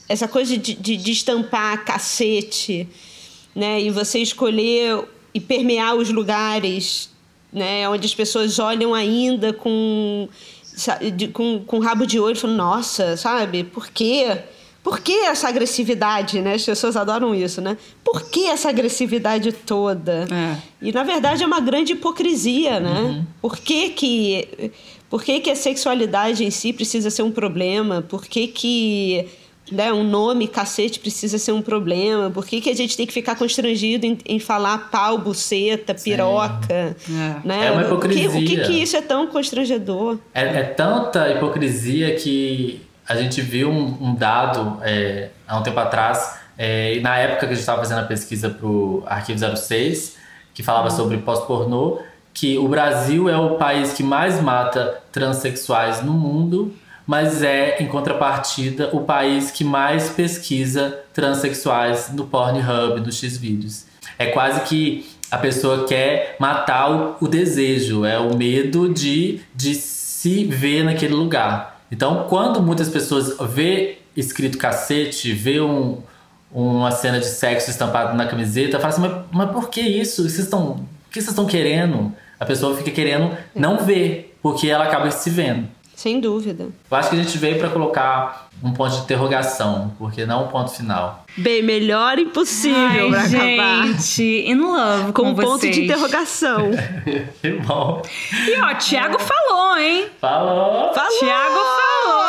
[0.07, 2.87] essa coisa de, de, de estampar cacete,
[3.55, 3.81] né?
[3.81, 5.03] E você escolher
[5.33, 7.09] e permear os lugares,
[7.51, 7.87] né?
[7.89, 10.27] Onde as pessoas olham ainda com,
[11.33, 13.63] com, com rabo de olho, falando, nossa, sabe?
[13.63, 14.43] Por quê?
[14.83, 16.55] Por que essa agressividade, né?
[16.55, 17.77] As pessoas adoram isso, né?
[18.03, 20.27] Por que essa agressividade toda?
[20.29, 20.57] É.
[20.81, 23.01] E na verdade é uma grande hipocrisia, né?
[23.01, 23.25] Uhum.
[23.41, 24.71] Por que que
[25.09, 28.01] por que que a sexualidade em si precisa ser um problema?
[28.01, 29.25] Por que que
[29.71, 32.29] né, um nome cacete precisa ser um problema?
[32.29, 36.67] Por que, que a gente tem que ficar constrangido em, em falar pau, buceta, piroca?
[36.69, 36.93] É.
[37.45, 37.67] Né?
[37.67, 38.29] é uma hipocrisia.
[38.29, 40.17] O que, o que, que isso é tão constrangedor?
[40.33, 45.79] É, é tanta hipocrisia que a gente viu um, um dado é, há um tempo
[45.79, 50.17] atrás, é, na época que a gente estava fazendo a pesquisa para o Arquivo 06,
[50.53, 50.95] que falava uhum.
[50.95, 52.01] sobre pós-pornô,
[52.33, 56.73] que o Brasil é o país que mais mata transexuais no mundo,
[57.05, 63.85] mas é, em contrapartida, o país que mais pesquisa transexuais no Pornhub, no Xvideos.
[64.17, 69.75] É quase que a pessoa quer matar o, o desejo, é o medo de, de
[69.75, 71.72] se ver naquele lugar.
[71.93, 75.99] Então, quando muitas pessoas vê escrito cacete, vê um,
[76.51, 80.27] uma cena de sexo estampada na camiseta, fala assim, mas, mas por que isso?
[80.27, 80.75] Vocês o
[81.11, 82.11] que vocês estão querendo?
[82.39, 85.67] A pessoa fica querendo não ver, porque ela acaba se vendo.
[85.95, 86.69] Sem dúvida.
[86.89, 90.47] Eu acho que a gente veio para colocar um ponto de interrogação, porque não um
[90.47, 91.23] ponto final.
[91.37, 93.87] Bem, melhor impossível para acabar.
[93.87, 96.71] Gente, in love com, com um ponto de interrogação.
[97.41, 98.01] que bom.
[98.47, 100.07] E ó, Thiago falou, hein?
[100.19, 100.93] Falou.
[100.93, 101.19] Falou.
[101.19, 102.23] Thiago falou.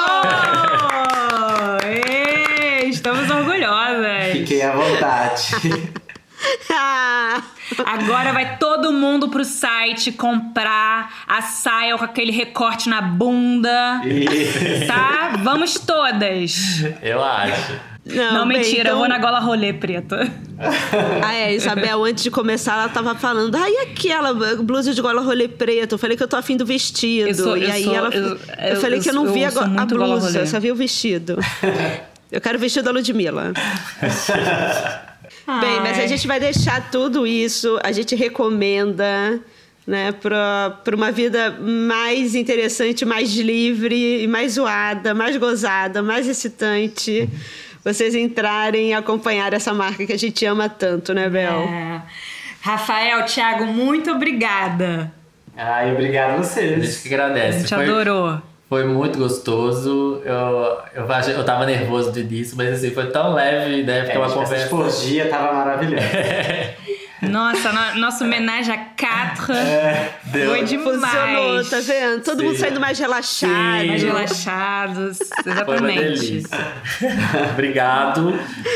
[1.84, 4.32] Ei, estamos orgulhosas.
[4.32, 5.52] Fiquei à vontade.
[7.84, 14.00] Agora vai todo mundo pro site comprar a saia com aquele recorte na bunda.
[14.86, 15.36] tá?
[15.42, 16.82] Vamos todas.
[17.02, 17.72] Eu acho.
[18.06, 18.92] Não, Não bem, mentira, então...
[18.92, 20.30] eu vou na gola rolê preta.
[21.22, 25.22] Ah, é, Isabel, antes de começar, ela tava falando, ah, e aquela blusa de gola
[25.22, 25.92] rolê preto?
[25.94, 27.28] Eu falei que eu tô afim do vestido.
[27.28, 28.10] Eu sou- e eu aí sou- ela.
[28.14, 28.38] eu- Eu,
[28.74, 31.38] eu- falei que eu não eu vi a, a blusa, eu só vi o vestido.
[32.30, 33.54] eu quero o vestido da Ludmilla.
[35.46, 39.38] Bem, mas a gente vai deixar tudo isso, a gente recomenda,
[39.86, 46.26] né, pra, pra uma vida mais interessante, mais livre, e mais zoada, mais gozada, mais
[46.26, 47.28] excitante.
[47.84, 51.60] Vocês entrarem e acompanhar essa marca que a gente ama tanto, né, Bel?
[51.64, 52.02] É.
[52.62, 55.12] Rafael, Thiago, muito obrigada.
[55.54, 56.82] Ai, obrigado a A vocês.
[56.82, 57.56] gente que agradece.
[57.58, 58.40] A gente Foi- adorou.
[58.74, 60.20] Foi muito gostoso.
[60.24, 61.06] Eu, eu,
[61.36, 64.00] eu tava nervoso do início, mas assim, foi tão leve, né?
[64.00, 64.64] Porque É, é uma essa conversa.
[64.64, 66.04] tipologia tava maravilhosa.
[67.22, 69.54] Nossa, no, nosso homenagem a Catra
[70.24, 70.50] deu.
[70.50, 71.00] foi demais.
[71.00, 72.22] Funcionou, tá vendo?
[72.24, 72.60] Todo mundo Sim.
[72.62, 73.80] saindo mais relaxado.
[73.80, 73.86] Sim.
[73.86, 75.18] Mais relaxados.
[75.42, 76.42] Foi uma Exatamente.
[77.52, 78.34] Obrigado.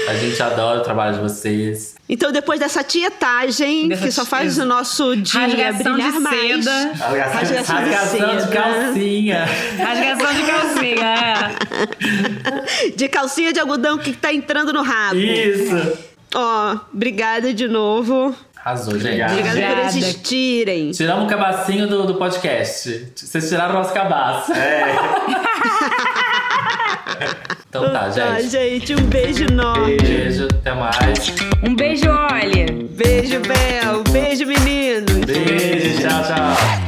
[0.08, 1.97] A gente adora o trabalho de vocês.
[2.08, 6.64] Então, depois dessa tietagem, Dessa que só faz o nosso dia Rasgação brilhar de mais.
[6.64, 6.92] seda.
[6.94, 8.52] Rasgação de Rasgação de seda.
[8.62, 9.44] calcinha.
[9.76, 12.94] Rasgação de calcinha, é.
[12.96, 15.16] De calcinha de algodão que tá entrando no rabo.
[15.16, 15.98] Isso.
[16.34, 18.34] Ó, obrigada de novo.
[18.64, 19.22] Arrasou, gente.
[19.22, 19.86] Obrigada por Obrigada.
[19.86, 20.90] existirem.
[20.92, 23.12] Tiramos o cabacinho do, do podcast.
[23.14, 24.52] Vocês tiraram o nosso cabaço.
[24.52, 24.94] É,
[27.68, 28.50] Então tá, Tá, gente.
[28.50, 29.96] gente, um beijo enorme.
[29.96, 31.34] Beijo, até mais.
[31.62, 32.66] Um beijo, olha.
[32.90, 34.02] Beijo, Bel.
[34.10, 35.24] Beijo, meninos.
[35.26, 36.87] Beijo, tchau, tchau.